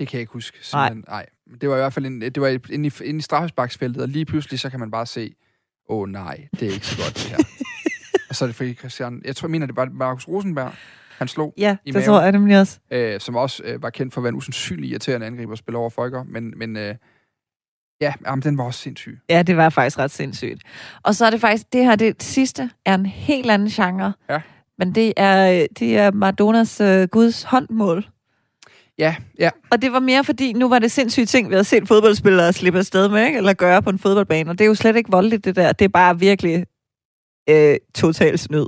Det 0.00 0.08
kan 0.08 0.16
jeg 0.16 0.20
ikke 0.20 0.32
huske. 0.32 0.58
simpelthen. 0.62 1.04
Nej. 1.08 1.26
Det 1.60 1.68
var 1.68 1.74
i 1.74 1.78
hvert 1.78 1.92
fald 1.92 2.06
en, 2.06 2.20
det 2.20 2.40
var 2.40 2.48
inde 2.70 2.88
i, 2.88 2.92
inde 3.04 3.18
i 3.18 3.22
straffesparksfeltet, 3.22 4.02
og 4.02 4.08
lige 4.08 4.24
pludselig 4.24 4.60
så 4.60 4.70
kan 4.70 4.80
man 4.80 4.90
bare 4.90 5.06
se, 5.06 5.34
åh 5.88 5.98
oh, 6.00 6.08
nej, 6.08 6.48
det 6.60 6.68
er 6.68 6.72
ikke 6.72 6.86
så 6.86 6.96
godt 6.96 7.14
det 7.14 7.22
her. 7.22 7.36
og 8.28 8.36
så 8.36 8.44
er 8.44 8.46
det 8.46 8.56
fordi 8.56 8.74
Christian, 8.74 9.22
jeg 9.24 9.36
tror, 9.36 9.46
jeg 9.46 9.50
mener, 9.50 9.66
det 9.66 9.76
var 9.76 9.88
Markus 9.92 10.28
Rosenberg, 10.28 10.72
han 11.22 11.28
slog, 11.28 11.54
Ja, 11.58 11.76
I 11.84 11.86
det 11.86 11.94
maven. 11.94 12.06
tror 12.06 12.22
jeg 12.22 12.32
nemlig 12.32 12.60
også. 12.60 12.78
øh, 12.90 13.20
som 13.20 13.36
også 13.36 13.62
øh, 13.66 13.82
var 13.82 13.90
kendt 13.90 14.14
for 14.14 14.20
at 14.20 14.22
være 14.22 14.28
en 14.28 14.36
usandsynlig 14.36 14.90
irriterende 14.90 15.26
angriber 15.26 15.52
og 15.52 15.58
spille 15.58 15.78
over 15.78 15.90
folker, 15.90 16.22
men, 16.24 16.52
men 16.58 16.76
øh, 16.76 16.94
ja, 18.00 18.12
jamen, 18.26 18.42
den 18.42 18.58
var 18.58 18.64
også 18.64 18.80
sindssyg. 18.80 19.18
Ja, 19.30 19.42
det 19.42 19.56
var 19.56 19.68
faktisk 19.68 19.98
ret 19.98 20.10
sindssygt. 20.10 20.62
Og 21.02 21.14
så 21.14 21.26
er 21.26 21.30
det 21.30 21.40
faktisk, 21.40 21.72
det 21.72 21.84
her, 21.84 21.96
det 21.96 22.22
sidste, 22.22 22.70
er 22.86 22.94
en 22.94 23.06
helt 23.06 23.50
anden 23.50 23.68
genre. 23.68 24.12
Ja. 24.30 24.40
Men 24.78 24.94
det 24.94 25.12
er, 25.16 25.66
det 25.78 25.98
er 25.98 26.10
Maradonas 26.10 26.80
øh, 26.80 27.08
Guds 27.08 27.42
håndmål. 27.42 28.06
Ja, 28.98 29.16
ja, 29.38 29.50
Og 29.70 29.82
det 29.82 29.92
var 29.92 29.98
mere 30.00 30.24
fordi, 30.24 30.52
nu 30.52 30.68
var 30.68 30.78
det 30.78 30.90
sindssygt 30.92 31.28
ting, 31.28 31.48
vi 31.48 31.54
havde 31.54 31.64
set 31.64 31.88
fodboldspillere 31.88 32.52
slippe 32.52 32.78
afsted 32.78 33.08
med, 33.08 33.26
ikke? 33.26 33.36
eller 33.38 33.52
gøre 33.52 33.82
på 33.82 33.90
en 33.90 33.98
fodboldbane. 33.98 34.50
Og 34.50 34.58
det 34.58 34.64
er 34.64 34.68
jo 34.68 34.74
slet 34.74 34.96
ikke 34.96 35.10
voldeligt, 35.10 35.44
det 35.44 35.56
der. 35.56 35.72
Det 35.72 35.84
er 35.84 35.88
bare 35.88 36.18
virkelig 36.18 36.66
øh, 37.50 37.76
total 37.94 38.38
snyd. 38.38 38.66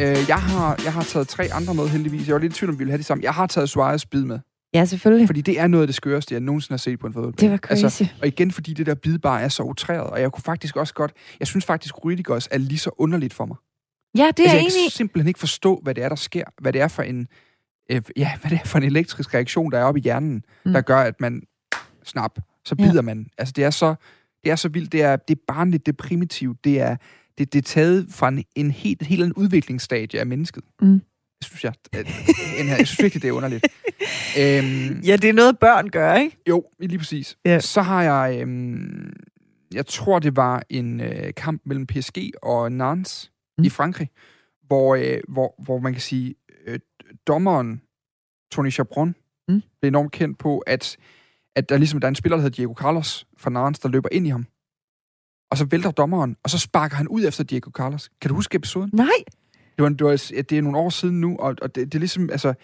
Øh, 0.00 0.16
jeg, 0.28 0.36
har, 0.42 0.80
jeg 0.84 0.92
har 0.92 1.02
taget 1.02 1.28
tre 1.28 1.48
andre 1.52 1.74
med 1.74 1.88
heldigvis. 1.88 2.26
Jeg 2.26 2.34
var 2.34 2.40
lidt 2.40 2.52
i 2.52 2.56
tvivl 2.58 2.70
om, 2.70 2.74
vi 2.74 2.78
ville 2.78 2.90
have 2.90 2.98
de 2.98 3.02
samme. 3.02 3.24
Jeg 3.24 3.34
har 3.34 3.46
taget 3.46 3.68
Suarez 3.68 4.06
bid 4.06 4.24
med, 4.24 4.38
Ja, 4.74 4.84
selvfølgelig. 4.84 5.28
fordi 5.28 5.40
det 5.40 5.60
er 5.60 5.66
noget 5.66 5.82
af 5.82 5.88
det 5.88 5.94
skøreste, 5.94 6.34
jeg 6.34 6.40
nogensinde 6.40 6.72
har 6.72 6.78
set 6.78 6.98
på 6.98 7.06
en 7.06 7.12
fodboldbane. 7.12 7.46
Det 7.46 7.50
var 7.50 7.56
crazy. 7.58 7.82
Altså, 7.84 8.06
Og 8.20 8.26
igen, 8.26 8.50
fordi 8.52 8.72
det 8.74 8.86
der 8.86 8.94
bid 8.94 9.18
bare 9.18 9.40
er 9.42 9.48
så 9.48 9.62
utræret, 9.62 10.02
og 10.10 10.20
jeg 10.20 10.32
kunne 10.32 10.42
faktisk 10.42 10.76
også 10.76 10.94
godt... 10.94 11.12
Jeg 11.40 11.46
synes 11.46 11.64
faktisk, 11.64 11.94
Rüdigers 11.94 12.46
er 12.50 12.58
lige 12.58 12.78
så 12.78 12.90
underligt 12.98 13.34
for 13.34 13.46
mig. 13.46 13.56
ja, 14.16 14.20
det 14.20 14.22
er 14.22 14.28
altså, 14.28 14.44
jeg 14.44 14.54
jeg 14.54 14.60
enig 14.62 14.72
kan 14.84 14.90
simpelthen 14.90 15.28
ikke 15.28 15.40
forstå, 15.40 15.80
hvad 15.82 15.94
det 15.94 16.04
er, 16.04 16.08
der 16.08 16.16
sker. 16.16 16.44
Hvad 16.60 16.72
det 16.72 16.80
er 16.80 16.88
for 16.88 17.02
en... 17.02 17.26
Øh, 17.90 18.02
ja, 18.16 18.32
hvad 18.40 18.50
det 18.50 18.60
er 18.62 18.66
for 18.66 18.78
en 18.78 18.84
elektrisk 18.84 19.34
reaktion, 19.34 19.72
der 19.72 19.78
er 19.78 19.84
oppe 19.84 20.00
i 20.00 20.02
hjernen, 20.02 20.42
Mm. 20.64 20.72
der 20.72 20.80
gør, 20.80 20.98
at 21.00 21.20
man... 21.20 21.42
Snap, 22.04 22.38
så 22.64 22.74
Ja. 22.78 22.84
bider 22.84 23.02
man. 23.02 23.26
Altså, 23.38 23.52
det 23.56 23.64
er 23.64 23.70
så... 23.70 23.94
Det 24.44 24.52
er 24.52 24.56
så 24.56 24.68
vildt. 24.68 24.92
Det 24.92 25.02
er, 25.02 25.16
det 25.16 25.36
er 25.36 25.40
barnligt, 25.48 25.86
det 25.86 25.92
er 25.92 25.96
primitivt. 25.96 26.64
Det 26.64 26.80
er, 26.80 26.96
det, 27.40 27.52
det 27.52 27.58
er 27.58 27.62
taget 27.62 28.06
fra 28.10 28.28
en, 28.28 28.44
en 28.56 28.70
helt, 28.70 29.02
helt 29.02 29.22
andet 29.22 29.36
udviklingsstadie 29.36 30.20
af 30.20 30.26
mennesket. 30.26 30.64
Mm. 30.82 31.00
Det 31.38 31.46
synes 31.46 31.64
jeg, 31.64 31.72
at, 31.92 32.06
en 32.58 32.66
her, 32.68 32.76
jeg 32.76 32.86
synes 32.86 33.02
virkelig, 33.02 33.22
det 33.22 33.28
er 33.28 33.32
underligt. 33.32 33.64
øhm, 34.38 35.00
Ja, 35.04 35.16
det 35.16 35.24
er 35.28 35.32
noget, 35.32 35.58
børn 35.58 35.88
gør, 35.90 36.14
ikke? 36.14 36.36
jo, 36.48 36.64
lige 36.80 36.98
præcis. 36.98 37.36
Ja. 37.44 37.60
Så 37.60 37.82
har 37.82 38.02
jeg, 38.02 38.40
øhm, 38.40 39.12
jeg 39.74 39.86
tror, 39.86 40.18
det 40.18 40.36
var 40.36 40.62
en 40.70 41.00
øh, 41.00 41.34
kamp 41.36 41.62
mellem 41.66 41.86
PSG 41.86 42.18
og 42.42 42.72
Nantes 42.72 43.32
mm. 43.58 43.64
i 43.64 43.68
Frankrig, 43.68 44.08
hvor, 44.66 44.94
øh, 44.94 45.18
hvor, 45.28 45.54
hvor 45.64 45.78
man 45.78 45.92
kan 45.92 46.02
sige, 46.02 46.34
øh, 46.66 46.78
dommeren 47.26 47.82
Tony 48.52 48.72
Chabron 48.72 49.14
Mm. 49.48 49.62
blev 49.80 49.88
enormt 49.88 50.12
kendt 50.12 50.38
på, 50.38 50.58
at, 50.58 50.96
at 51.56 51.68
der 51.68 51.76
ligesom 51.76 52.00
der 52.00 52.06
er 52.06 52.08
en 52.08 52.14
spiller, 52.14 52.36
der 52.36 52.42
hedder 52.42 52.56
Diego 52.56 52.74
Carlos 52.74 53.26
fra 53.38 53.50
Nantes, 53.50 53.80
der 53.80 53.88
løber 53.88 54.08
ind 54.12 54.26
i 54.26 54.30
ham. 54.30 54.46
Og 55.50 55.58
så 55.58 55.64
vælter 55.64 55.90
dommeren, 55.90 56.36
og 56.44 56.50
så 56.50 56.58
sparker 56.58 56.96
han 56.96 57.08
ud 57.08 57.24
efter 57.24 57.44
Diego 57.44 57.70
Carlos. 57.70 58.10
Kan 58.20 58.28
du 58.28 58.34
huske 58.34 58.56
episoden? 58.56 58.90
Nej. 58.92 59.06
Det, 59.76 59.82
var, 59.82 59.88
det, 59.88 60.06
var, 60.06 60.42
det 60.42 60.52
er 60.52 60.62
nogle 60.62 60.78
år 60.78 60.90
siden 60.90 61.20
nu, 61.20 61.36
og, 61.36 61.56
og 61.62 61.74
det, 61.74 61.92
det 61.92 61.94
er 61.94 61.98
ligesom, 61.98 62.30
altså, 62.30 62.54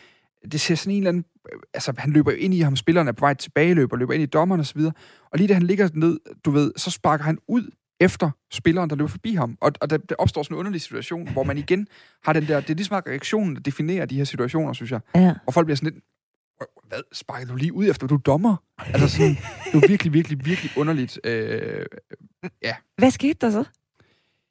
det 0.52 0.60
ser 0.60 0.74
sådan 0.74 0.92
en 0.92 0.98
eller 0.98 1.08
anden, 1.08 1.24
altså 1.74 1.92
han 1.98 2.12
løber 2.12 2.30
jo 2.32 2.36
ind 2.36 2.54
i 2.54 2.60
ham, 2.60 2.76
spilleren 2.76 3.08
er 3.08 3.12
på 3.12 3.20
vej 3.20 3.34
tilbage, 3.34 3.74
løber, 3.74 3.96
løber 3.96 4.12
ind 4.12 4.22
i 4.22 4.26
dommeren 4.26 4.60
og 4.60 4.66
så 4.66 4.74
videre, 4.74 4.92
og 5.32 5.38
lige 5.38 5.48
da 5.48 5.54
han 5.54 5.62
ligger 5.62 5.88
ned, 5.94 6.18
du 6.44 6.50
ved, 6.50 6.72
så 6.76 6.90
sparker 6.90 7.24
han 7.24 7.38
ud 7.48 7.70
efter 8.00 8.30
spilleren, 8.52 8.90
der 8.90 8.96
løber 8.96 9.08
forbi 9.08 9.34
ham, 9.34 9.58
og, 9.60 9.72
og 9.80 9.90
der, 9.90 9.96
der 9.96 10.14
opstår 10.18 10.42
sådan 10.42 10.54
en 10.54 10.58
underlig 10.58 10.80
situation, 10.80 11.28
hvor 11.28 11.42
man 11.44 11.58
igen 11.58 11.86
har 12.24 12.32
den 12.32 12.46
der, 12.46 12.60
det 12.60 12.70
er 12.70 12.74
ligesom 12.74 13.02
reaktionen, 13.06 13.54
der 13.56 13.60
definerer 13.60 14.06
de 14.06 14.16
her 14.16 14.24
situationer, 14.24 14.72
synes 14.72 14.90
jeg, 14.92 15.00
Ja. 15.14 15.34
og 15.46 15.54
folk 15.54 15.66
bliver 15.66 15.76
sådan 15.76 15.92
lidt, 15.92 16.04
hvad, 16.88 16.98
sparker 17.12 17.46
du 17.46 17.56
lige 17.56 17.72
ud 17.72 17.88
efter, 17.88 18.06
du 18.06 18.14
er 18.14 18.18
dommer? 18.18 18.56
Altså 18.78 19.08
sådan, 19.08 19.36
det 19.72 19.84
er 19.84 19.88
virkelig, 19.88 20.12
virkelig, 20.12 20.44
virkelig 20.44 20.70
underligt. 20.76 21.20
Øh, 21.24 21.86
Hvad 22.98 23.10
skete 23.10 23.38
der 23.40 23.50
så? 23.50 23.64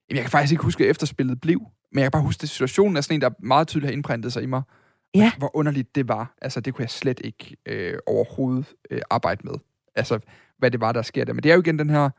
Jamen, 0.10 0.16
jeg 0.18 0.22
kan 0.22 0.32
faktisk 0.32 0.52
ikke 0.52 0.64
huske, 0.64 0.84
hvad 0.84 0.90
efterspillet 0.90 1.42
blev, 1.42 1.60
men 1.92 2.00
jeg 2.00 2.04
kan 2.04 2.12
bare 2.12 2.22
huske, 2.22 2.44
at 2.44 2.50
situationen 2.50 2.98
er 2.98 3.02
sådan 3.02 3.16
en, 3.16 3.22
der 3.22 3.30
meget 3.40 3.68
tydeligt 3.68 3.88
har 3.90 3.94
indprintet 3.94 4.34
sig 4.34 4.44
i 4.44 4.46
mig. 4.46 4.62
Ja. 5.16 5.32
Hvor 5.38 5.58
underligt 5.58 5.96
det 5.96 6.08
var. 6.08 6.36
Altså, 6.42 6.60
det 6.60 6.74
kunne 6.74 6.84
jeg 6.84 6.90
slet 6.90 7.22
ikke 7.24 7.56
øh, 7.66 7.98
overhovedet 8.08 8.74
øh, 8.90 9.02
arbejde 9.10 9.42
med. 9.44 9.54
Altså, 9.96 10.20
hvad 10.58 10.72
det 10.72 10.82
var, 10.82 10.92
der 10.92 11.02
sker 11.02 11.26
der. 11.26 11.34
Men 11.34 11.44
det 11.44 11.50
er 11.50 11.56
jo 11.56 11.62
igen 11.62 11.80
den 11.80 11.90
her 11.90 12.10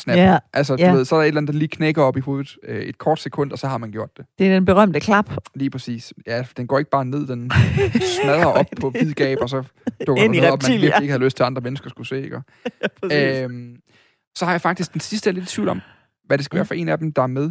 snap. 0.00 0.16
Ja, 0.16 0.38
Altså, 0.52 0.76
du 0.76 0.82
ja. 0.82 0.92
ved, 0.92 1.04
så 1.04 1.14
er 1.14 1.18
der 1.18 1.24
et 1.24 1.28
eller 1.28 1.40
andet, 1.40 1.52
der 1.52 1.58
lige 1.58 1.68
knækker 1.68 2.02
op 2.02 2.16
i 2.16 2.20
hovedet 2.20 2.56
øh, 2.62 2.80
et 2.82 2.98
kort 2.98 3.20
sekund, 3.20 3.52
og 3.52 3.58
så 3.58 3.66
har 3.68 3.78
man 3.78 3.90
gjort 3.90 4.16
det. 4.16 4.26
det 4.38 4.46
er 4.46 4.54
den 4.54 4.64
berømte 4.64 5.00
klap. 5.00 5.30
Lige 5.54 5.70
præcis. 5.70 6.12
Ja, 6.26 6.44
den 6.56 6.66
går 6.66 6.78
ikke 6.78 6.90
bare 6.90 7.04
ned, 7.04 7.26
den 7.26 7.50
smadrer 8.22 8.46
op 8.46 8.66
på 8.80 8.90
hvid 8.90 9.12
gab, 9.12 9.38
og 9.40 9.48
så 9.48 9.62
dukker 10.06 10.22
der 10.22 10.28
noget 10.32 10.50
op, 10.50 10.62
man 10.62 10.70
virkelig 10.70 11.02
ikke 11.02 11.12
havde 11.12 11.24
lyst 11.24 11.36
til, 11.36 11.42
at 11.42 11.46
andre 11.46 11.62
mennesker 11.62 11.90
skulle 11.90 12.08
se. 12.08 12.22
Ikke? 12.22 12.42
Øhm, 13.44 13.76
så 14.36 14.44
har 14.44 14.52
jeg 14.52 14.60
faktisk 14.60 14.92
den 14.92 15.00
sidste, 15.00 15.28
jeg 15.28 15.32
er 15.32 15.34
lidt 15.34 15.50
i 15.50 15.54
tvivl 15.54 15.68
om, 15.68 15.80
hvad 16.26 16.38
det 16.38 16.44
skal 16.44 16.56
Ja. 16.56 16.58
være 16.58 16.66
for 16.66 16.74
en 16.74 16.88
af 16.88 16.98
dem, 16.98 17.12
der 17.12 17.22
er 17.22 17.26
med. 17.26 17.50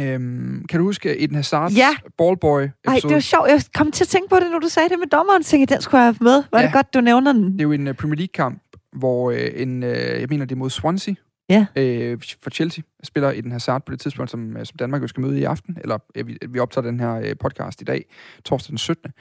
Øhm, 0.00 0.64
kan 0.68 0.78
du 0.80 0.84
huske 0.84 1.24
Eden 1.24 1.36
Hazards 1.36 1.76
Ja. 1.76 1.88
ballboy 2.18 2.60
Nej, 2.86 3.00
det 3.02 3.10
var 3.14 3.20
sjovt. 3.20 3.48
Jeg 3.48 3.62
kom 3.74 3.92
til 3.92 4.04
at 4.04 4.08
tænke 4.08 4.28
på 4.28 4.36
det, 4.36 4.50
når 4.50 4.58
du 4.58 4.68
sagde 4.68 4.88
det 4.88 4.98
med 4.98 5.06
dommeren. 5.06 5.42
Tænkte, 5.42 5.74
den 5.74 5.82
skulle 5.82 6.00
jeg 6.00 6.06
have 6.06 6.16
med. 6.20 6.32
Var 6.52 6.58
ja. 6.58 6.58
Ja. 6.58 6.66
det 6.66 6.72
godt, 6.74 6.94
du 6.94 7.00
nævner 7.00 7.32
den? 7.32 7.52
det 7.52 7.60
er 7.60 7.62
jo 7.62 7.72
en 7.72 7.88
uh, 7.88 7.94
Premier 7.94 8.16
League-kamp, 8.16 8.62
hvor 8.92 9.30
øh, 9.30 9.50
en, 9.54 9.82
øh, 9.82 9.90
jeg 10.20 10.26
mener, 10.28 10.44
det 10.44 10.54
er 10.54 10.58
mod 10.58 10.70
Swansea, 10.70 11.14
Ja. 11.48 11.66
øh, 11.76 12.18
for 12.42 12.50
Chelsea, 12.50 12.84
spiller 13.02 13.30
i 13.30 13.40
den 13.40 13.52
Hazard 13.52 13.84
på 13.86 13.92
det 13.92 14.00
tidspunkt, 14.00 14.30
som, 14.30 14.56
øh, 14.56 14.66
som 14.66 14.76
Danmark 14.76 15.02
jo 15.02 15.06
skal 15.06 15.20
møde 15.20 15.40
i 15.40 15.44
aften, 15.44 15.78
eller 15.80 15.98
øh, 16.14 16.26
vi, 16.26 16.38
vi 16.48 16.58
optager 16.58 16.86
den 16.86 17.00
her 17.00 17.14
øh, 17.14 17.36
podcast 17.40 17.80
i 17.80 17.84
dag, 17.84 18.04
torsdag 18.44 18.70
den 18.70 18.78
17. 18.78 19.12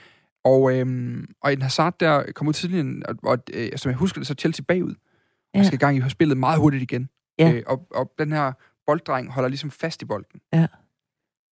Og, 0.44 0.78
øh, 0.78 1.18
og 1.44 1.54
en 1.54 1.62
Hazard 1.62 2.00
der 2.00 2.32
kom 2.36 2.48
ud 2.48 2.54
tidligere, 2.54 3.04
og, 3.06 3.16
og 3.24 3.38
øh, 3.54 3.70
som 3.76 3.90
jeg 3.90 3.98
husker 3.98 4.20
det, 4.20 4.28
så 4.28 4.36
Chelsea 4.40 4.64
bagud. 4.68 4.96
Ja. 5.54 5.60
Og 5.60 5.66
skal 5.66 5.76
i 5.76 5.80
gang 5.80 5.98
i 5.98 6.10
spillet 6.10 6.38
meget 6.38 6.60
hurtigt 6.60 6.84
igen. 6.84 7.10
Ja. 7.40 7.52
Øh, 7.54 7.64
og, 7.68 7.88
og 7.92 8.12
den 8.20 8.32
her 8.32 8.52
bolddreng 8.88 9.32
holder 9.32 9.50
ligesom 9.50 9.72
fast 9.72 10.02
i 10.02 10.06
bolden. 10.06 10.42
Ja. 10.54 10.68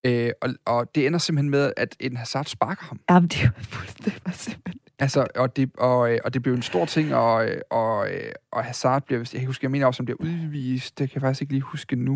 Øh, 0.06 0.30
og, 0.42 0.54
og 0.66 0.94
det 0.94 1.06
ender 1.06 1.18
simpelthen 1.18 1.50
med, 1.50 1.72
at 1.76 1.96
en 2.00 2.16
Hazard 2.16 2.44
sparker 2.44 2.84
ham. 2.84 3.00
Jamen, 3.10 3.28
det 3.28 3.42
var 3.42 3.62
fuldstændig 3.62 4.20
var 4.26 4.32
simpelthen... 4.32 4.80
Altså, 4.98 5.26
og 5.34 5.56
det, 5.56 5.70
og, 5.78 6.12
øh, 6.12 6.18
og 6.24 6.34
det 6.34 6.42
blev 6.42 6.54
en 6.54 6.62
stor 6.62 6.84
ting, 6.84 7.14
og, 7.14 7.48
øh, 7.48 7.60
og, 7.70 8.10
øh, 8.10 8.32
og 8.52 8.64
Hazard 8.64 9.04
bliver, 9.04 9.30
jeg 9.32 9.40
kan 9.40 9.46
huske, 9.46 9.64
jeg 9.64 9.70
mener 9.70 9.86
også, 9.86 10.00
han 10.00 10.04
bliver 10.04 10.20
udvist, 10.20 10.98
det 10.98 11.10
kan 11.10 11.14
jeg 11.14 11.22
faktisk 11.22 11.42
ikke 11.42 11.52
lige 11.52 11.62
huske 11.62 11.96
nu. 11.96 12.12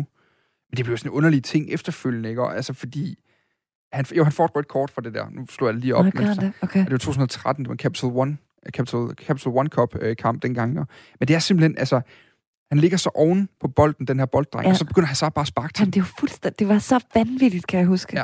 Men 0.69 0.77
det 0.77 0.85
blev 0.85 0.97
sådan 0.97 1.11
en 1.11 1.15
underlig 1.15 1.43
ting 1.43 1.69
efterfølgende, 1.69 2.29
ikke? 2.29 2.41
Og, 2.41 2.55
altså, 2.55 2.73
fordi, 2.73 3.19
han, 3.93 4.05
jo, 4.17 4.23
han 4.23 4.33
får 4.33 4.59
et 4.59 4.67
kort 4.67 4.91
for 4.91 5.01
det 5.01 5.13
der. 5.13 5.29
Nu 5.29 5.45
slår 5.49 5.67
jeg 5.67 5.75
lige 5.75 5.95
op. 5.95 6.05
Nå, 6.05 6.11
men 6.15 6.27
det. 6.27 6.53
Okay. 6.61 6.79
det 6.79 6.91
var 6.91 6.97
2013, 6.97 7.63
det 7.63 7.69
var 7.69 7.73
en 7.73 7.79
Capital 7.79 8.09
One, 8.09 8.37
øh, 8.65 8.71
Capital, 8.71 9.25
Capital 9.25 9.51
One 9.55 9.69
Cup 9.69 9.95
øh, 10.01 10.15
kamp 10.15 10.43
dengang. 10.43 10.79
Og, 10.79 10.87
men 11.19 11.27
det 11.27 11.35
er 11.35 11.39
simpelthen, 11.39 11.77
altså, 11.77 12.01
han 12.71 12.79
ligger 12.79 12.97
så 12.97 13.09
oven 13.15 13.49
på 13.59 13.67
bolden, 13.67 14.07
den 14.07 14.19
her 14.19 14.25
bolddreng. 14.25 14.65
Ja. 14.65 14.71
og 14.71 14.77
så 14.77 14.85
begynder 14.85 15.07
han 15.07 15.15
så 15.15 15.29
bare 15.29 15.43
at 15.43 15.47
sparke 15.47 15.73
til 15.73 15.81
Jamen, 15.81 15.93
det 15.93 16.01
var 16.01 16.11
fuldstændig... 16.19 16.59
Det 16.59 16.67
var 16.67 16.79
så 16.79 16.99
vanvittigt, 17.15 17.67
kan 17.67 17.79
jeg 17.79 17.87
huske. 17.87 18.17
Ja. 18.17 18.23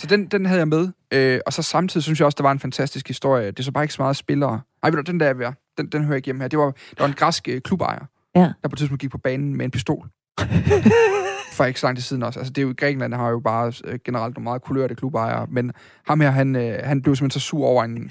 Så 0.00 0.06
den, 0.06 0.26
den 0.26 0.46
havde 0.46 0.58
jeg 0.58 0.68
med. 0.68 0.88
Øh, 1.12 1.40
og 1.46 1.52
så 1.52 1.62
samtidig 1.62 2.04
synes 2.04 2.18
jeg 2.20 2.26
også, 2.26 2.36
der 2.36 2.42
var 2.42 2.52
en 2.52 2.60
fantastisk 2.60 3.08
historie. 3.08 3.46
Det 3.46 3.58
er 3.58 3.62
så 3.62 3.72
bare 3.72 3.84
ikke 3.84 3.94
så 3.94 4.02
meget 4.02 4.16
spillere. 4.16 4.60
Ej, 4.82 4.90
ved 4.90 4.96
du, 5.04 5.10
den 5.12 5.20
der 5.20 5.26
er 5.26 5.34
ved. 5.34 5.46
Den, 5.78 5.86
den 5.86 6.02
hører 6.02 6.12
jeg 6.12 6.16
ikke 6.16 6.26
hjemme 6.26 6.42
her. 6.42 6.48
Det 6.48 6.58
var, 6.58 6.64
der 6.64 6.70
var 6.98 7.06
en 7.06 7.12
græsk 7.14 7.48
øh, 7.48 7.60
klubejer, 7.60 8.04
Ja. 8.34 8.40
der 8.62 8.68
på 8.68 8.72
et 8.74 8.78
tidspunkt 8.78 9.00
gik 9.00 9.10
på 9.10 9.18
banen 9.18 9.56
med 9.56 9.64
en 9.64 9.70
pistol. 9.70 10.08
For 11.52 11.64
ikke 11.64 11.80
så 11.80 11.86
lang 11.86 11.96
tid 11.96 12.02
siden 12.02 12.22
også. 12.22 12.38
Altså, 12.40 12.52
det 12.52 12.62
er 12.62 12.66
jo, 12.66 12.74
Grækenland 12.78 13.14
har 13.14 13.28
jo 13.30 13.40
bare 13.40 13.72
øh, 13.84 13.98
generelt 14.04 14.34
nogle 14.36 14.44
meget 14.44 14.62
kulørte 14.62 14.94
klubejere, 14.94 15.46
men 15.50 15.72
ham 16.06 16.20
her, 16.20 16.30
han, 16.30 16.56
øh, 16.56 16.78
han 16.84 17.02
blev 17.02 17.16
simpelthen 17.16 17.40
så 17.40 17.46
sur 17.46 17.66
over 17.66 17.84
en... 17.84 18.10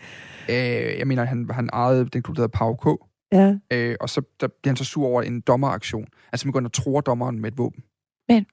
Øh, 0.49 0.55
jeg 0.99 1.07
mener, 1.07 1.23
han, 1.25 1.49
han 1.51 1.69
ejede 1.73 2.05
den 2.05 2.21
klub, 2.23 2.35
der 2.35 2.41
hedder 2.41 2.57
Pau 2.57 2.75
K. 2.75 2.99
ja. 3.31 3.55
Øh, 3.73 3.95
og 3.99 4.09
så 4.09 4.21
der 4.41 4.47
bliver 4.47 4.71
han 4.71 4.75
så 4.77 4.83
sur 4.85 5.05
over 5.07 5.21
en 5.21 5.41
dommeraktion. 5.41 6.05
Altså, 6.31 6.47
man 6.47 6.51
går 6.51 6.59
ind 6.59 6.65
og 6.67 6.73
tror 6.73 7.01
dommeren 7.01 7.39
med 7.41 7.51
et 7.51 7.57
våben. 7.57 7.83
Men- 8.29 8.45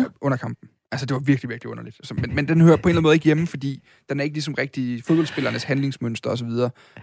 Øh, 0.00 0.06
Under 0.20 0.38
kampen. 0.38 0.68
Altså, 0.94 1.06
det 1.06 1.14
var 1.14 1.20
virkelig, 1.20 1.50
virkelig 1.50 1.70
underligt. 1.70 1.96
Altså, 2.00 2.14
men, 2.14 2.34
men 2.34 2.48
den 2.48 2.60
hører 2.60 2.76
på 2.76 2.82
en 2.82 2.90
eller 2.90 2.98
anden 2.98 3.02
måde 3.02 3.14
ikke 3.14 3.24
hjemme, 3.24 3.46
fordi 3.46 3.82
den 4.08 4.20
er 4.20 4.24
ikke 4.24 4.34
ligesom 4.34 4.54
rigtig 4.54 5.04
fodboldspillernes 5.04 5.64
handlingsmønster 5.64 6.30
osv. 6.30 6.48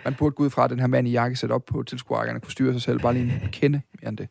Man 0.06 0.16
burde 0.18 0.36
gå 0.36 0.44
ud 0.44 0.50
fra, 0.50 0.64
at 0.64 0.70
den 0.70 0.80
her 0.80 0.88
mand 0.88 1.08
i 1.08 1.12
jakkesæt 1.12 1.52
op 1.52 1.66
på 1.66 1.84
tilskuerrækkerne 1.84 2.40
kunne 2.40 2.52
styre 2.52 2.74
sig 2.74 2.82
selv 2.82 3.00
bare 3.00 3.14
lige 3.14 3.26
en 3.44 3.50
kende 3.52 3.82
mere 4.02 4.10
end 4.10 4.18
det. 4.18 4.28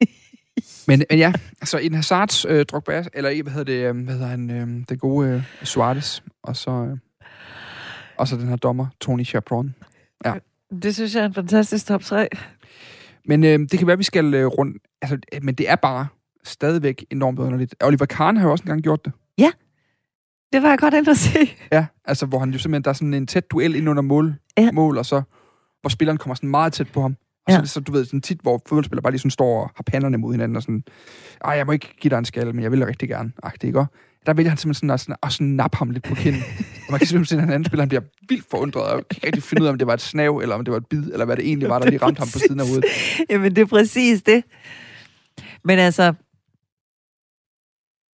Men, 0.88 1.04
men 1.10 1.18
ja, 1.18 1.32
altså 1.60 1.78
en 1.78 1.94
Hazards 1.94 2.44
øh, 2.44 2.64
Drogba, 2.64 3.04
eller 3.14 3.42
hvad 3.42 3.52
hedder 3.52 3.64
det, 3.64 3.88
øh, 3.88 4.04
hvad 4.04 4.14
hedder 4.14 4.28
han, 4.28 4.50
øh, 4.50 4.84
det 4.88 5.00
gode 5.00 5.28
øh, 5.28 5.42
Suarez, 5.62 6.20
og 6.42 6.56
så, 6.56 6.70
øh, 6.70 6.98
og 8.16 8.28
så 8.28 8.36
den 8.36 8.48
her 8.48 8.56
dommer, 8.56 8.86
Tony 9.00 9.26
Chapron. 9.26 9.74
Det 10.82 10.94
synes 10.94 11.14
jeg 11.14 11.22
er 11.22 11.26
en 11.26 11.34
fantastisk 11.34 11.86
top 11.86 12.02
3. 12.02 12.28
Men 13.24 13.44
øh, 13.44 13.58
det 13.58 13.78
kan 13.78 13.86
være, 13.86 13.98
vi 13.98 14.02
skal 14.04 14.34
øh, 14.34 14.46
rundt... 14.46 14.82
Altså, 15.02 15.18
øh, 15.34 15.44
men 15.44 15.54
det 15.54 15.70
er 15.70 15.76
bare 15.76 16.06
stadigvæk 16.48 17.04
enormt 17.10 17.38
underligt. 17.38 17.74
Oliver 17.84 18.06
Kahn 18.06 18.36
har 18.36 18.44
jo 18.44 18.50
også 18.50 18.62
engang 18.62 18.82
gjort 18.82 19.04
det. 19.04 19.12
Det 20.52 20.62
var 20.62 20.68
jeg 20.68 20.78
godt 20.78 20.94
ind 20.94 21.08
at 21.08 21.16
se. 21.16 21.38
Ja, 21.72 21.86
altså 22.04 22.26
hvor 22.26 22.38
han 22.38 22.50
jo 22.50 22.58
simpelthen, 22.58 22.84
der 22.84 22.90
er 22.90 22.94
sådan 22.94 23.14
en 23.14 23.26
tæt 23.26 23.50
duel 23.50 23.74
ind 23.74 23.88
under 23.88 24.02
mål, 24.02 24.34
Ja. 24.58 24.70
mål 24.72 24.98
og 24.98 25.06
så 25.06 25.22
hvor 25.80 25.88
spilleren 25.88 26.18
kommer 26.18 26.34
sådan 26.34 26.50
meget 26.50 26.72
tæt 26.72 26.92
på 26.92 27.00
ham. 27.02 27.16
Og 27.46 27.52
så 27.52 27.56
Ja. 27.56 27.60
det 27.60 27.70
så, 27.70 27.80
du 27.80 27.92
ved, 27.92 28.04
sådan 28.04 28.20
tit, 28.20 28.40
hvor 28.42 28.62
fodboldspillere 28.68 29.02
bare 29.02 29.10
lige 29.12 29.18
sådan 29.20 29.30
står 29.30 29.62
og 29.62 29.70
har 29.76 29.82
panderne 29.86 30.18
mod 30.18 30.32
hinanden 30.32 30.56
og 30.56 30.62
sådan, 30.62 30.84
ej, 31.44 31.52
jeg 31.52 31.66
må 31.66 31.72
ikke 31.72 31.94
give 32.00 32.10
dig 32.10 32.18
en 32.18 32.24
skalle, 32.24 32.52
men 32.52 32.62
jeg 32.62 32.72
vil 32.72 32.84
rigtig 32.86 33.08
gerne. 33.08 33.32
Agtigt, 33.42 33.64
ikke? 33.64 33.78
Og 33.78 33.86
Der 34.26 34.34
vælger 34.34 34.48
han 34.50 34.58
simpelthen 34.58 34.74
sådan 34.74 34.90
at, 34.94 35.00
sådan, 35.00 35.16
at 35.22 35.32
sådan 35.32 35.46
nappe 35.46 35.76
ham 35.76 35.90
lidt 35.90 36.04
på 36.04 36.14
kinden. 36.14 36.42
og 36.58 36.90
man 36.90 36.98
kan 36.98 37.06
simpelthen 37.06 37.24
se, 37.38 37.42
at 37.42 37.42
den 37.42 37.52
anden 37.52 37.64
spiller, 37.64 37.82
han 37.82 37.88
bliver 37.88 38.02
vildt 38.28 38.44
forundret, 38.50 38.82
og 38.82 38.92
kan 39.08 39.16
ikke 39.16 39.26
rigtig 39.26 39.42
finde 39.42 39.62
ud 39.62 39.66
af, 39.66 39.72
om 39.72 39.78
det 39.78 39.86
var 39.86 39.94
et 39.94 40.00
snav, 40.00 40.38
eller 40.38 40.54
om 40.54 40.64
det 40.64 40.72
var 40.72 40.78
et 40.78 40.86
bid, 40.86 41.02
eller 41.12 41.24
hvad 41.24 41.36
det 41.36 41.46
egentlig 41.46 41.68
var, 41.68 41.78
der 41.78 41.86
lige 41.90 42.02
ramte 42.02 42.18
ham 42.18 42.28
på 42.32 42.38
siden 42.38 42.60
af 42.60 42.66
hovedet. 42.66 42.84
Jamen, 43.30 43.56
det 43.56 43.62
er 43.62 43.66
præcis 43.66 44.22
det. 44.22 44.44
Men 45.64 45.78
altså... 45.78 46.14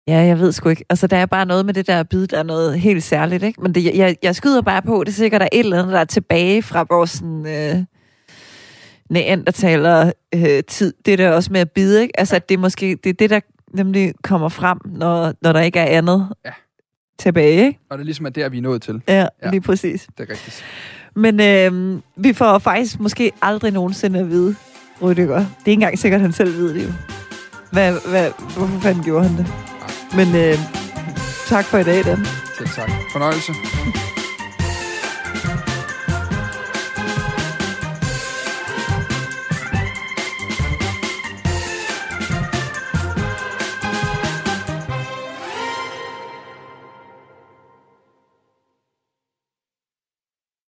Ja, 0.09 0.19
jeg 0.19 0.39
ved 0.39 0.53
sgu 0.53 0.69
ikke. 0.69 0.85
Altså, 0.91 1.07
der 1.07 1.17
er 1.17 1.27
bare 1.27 1.47
noget 1.47 1.67
med 1.67 1.75
det 1.75 1.87
der 1.87 2.03
bid, 2.03 2.27
der 2.27 2.39
er 2.39 2.43
noget 2.43 2.81
helt 2.81 3.03
særligt, 3.03 3.43
ikke? 3.43 3.63
Men 3.63 3.75
det, 3.75 3.95
jeg, 3.97 4.17
jeg 4.23 4.35
skyder 4.37 4.63
bare 4.63 4.83
på, 4.83 5.03
det 5.05 5.09
er 5.13 5.15
sikkert, 5.17 5.41
der 5.41 5.45
er 5.53 5.57
et 5.57 5.61
eller 5.65 5.79
andet, 5.79 5.93
der 5.93 6.01
er 6.01 6.05
tilbage 6.05 6.63
fra 6.63 6.87
vores 6.91 7.11
sådan, 7.11 7.47
øh, 7.47 7.85
neandertaler 9.11 10.13
øh, 10.35 10.63
tid. 10.69 10.93
Det 11.07 11.19
der 11.19 11.31
også 11.31 11.53
med 11.53 11.61
at 11.61 11.71
bide, 11.71 12.03
ikke? 12.03 12.21
Altså, 12.21 12.39
det 12.49 12.55
er 12.55 12.59
måske 12.59 12.99
det, 13.05 13.11
er 13.11 13.15
det 13.15 13.31
der 13.31 13.41
nemlig 13.75 14.13
kommer 14.23 14.49
frem, 14.49 14.79
når, 14.85 15.33
når 15.43 15.53
der 15.53 15.61
ikke 15.61 15.79
er 15.79 15.99
andet 15.99 16.29
Ja. 16.45 16.51
tilbage, 17.19 17.67
ikke? 17.67 17.79
Og 17.91 17.99
det 17.99 18.03
er 18.03 18.05
ligesom, 18.05 18.27
at 18.27 18.35
der 18.35 18.49
vi 18.49 18.59
er 18.59 18.63
nået 18.63 18.83
til. 18.83 19.03
Ja, 19.09 19.27
Ja. 19.43 19.51
lige 19.51 19.61
præcis. 19.61 20.07
Det 20.19 20.29
er 20.29 20.33
rigtigt. 20.33 20.65
Men 21.17 21.41
øh, 21.41 22.01
vi 22.17 22.33
får 22.33 22.59
faktisk 22.59 23.01
måske 23.01 23.33
aldrig 23.43 23.73
nogensinde 23.73 24.19
at 24.19 24.31
vide, 24.31 24.57
Rydiger. 25.03 25.37
Det 25.39 25.45
er 25.45 25.45
ikke 25.67 25.73
engang 25.73 25.99
sikkert, 25.99 26.19
at 26.19 26.23
han 26.23 26.33
selv 26.33 26.59
ved 26.59 26.75
det 26.75 26.85
jo. 26.85 26.93
Hvad, 27.73 27.93
hvad, 28.11 28.31
hvorfor 28.57 28.81
fanden 28.81 29.05
gjorde 29.05 29.29
han 29.29 29.37
det? 29.39 29.47
Men 30.17 30.35
øh, 30.35 30.59
tak 31.47 31.65
for 31.65 31.79
i 31.79 31.85
dag, 31.85 32.05
Dan. 32.05 32.27
Selv 32.59 32.69
tak. 32.69 32.91
Fornøjelse. 33.13 33.53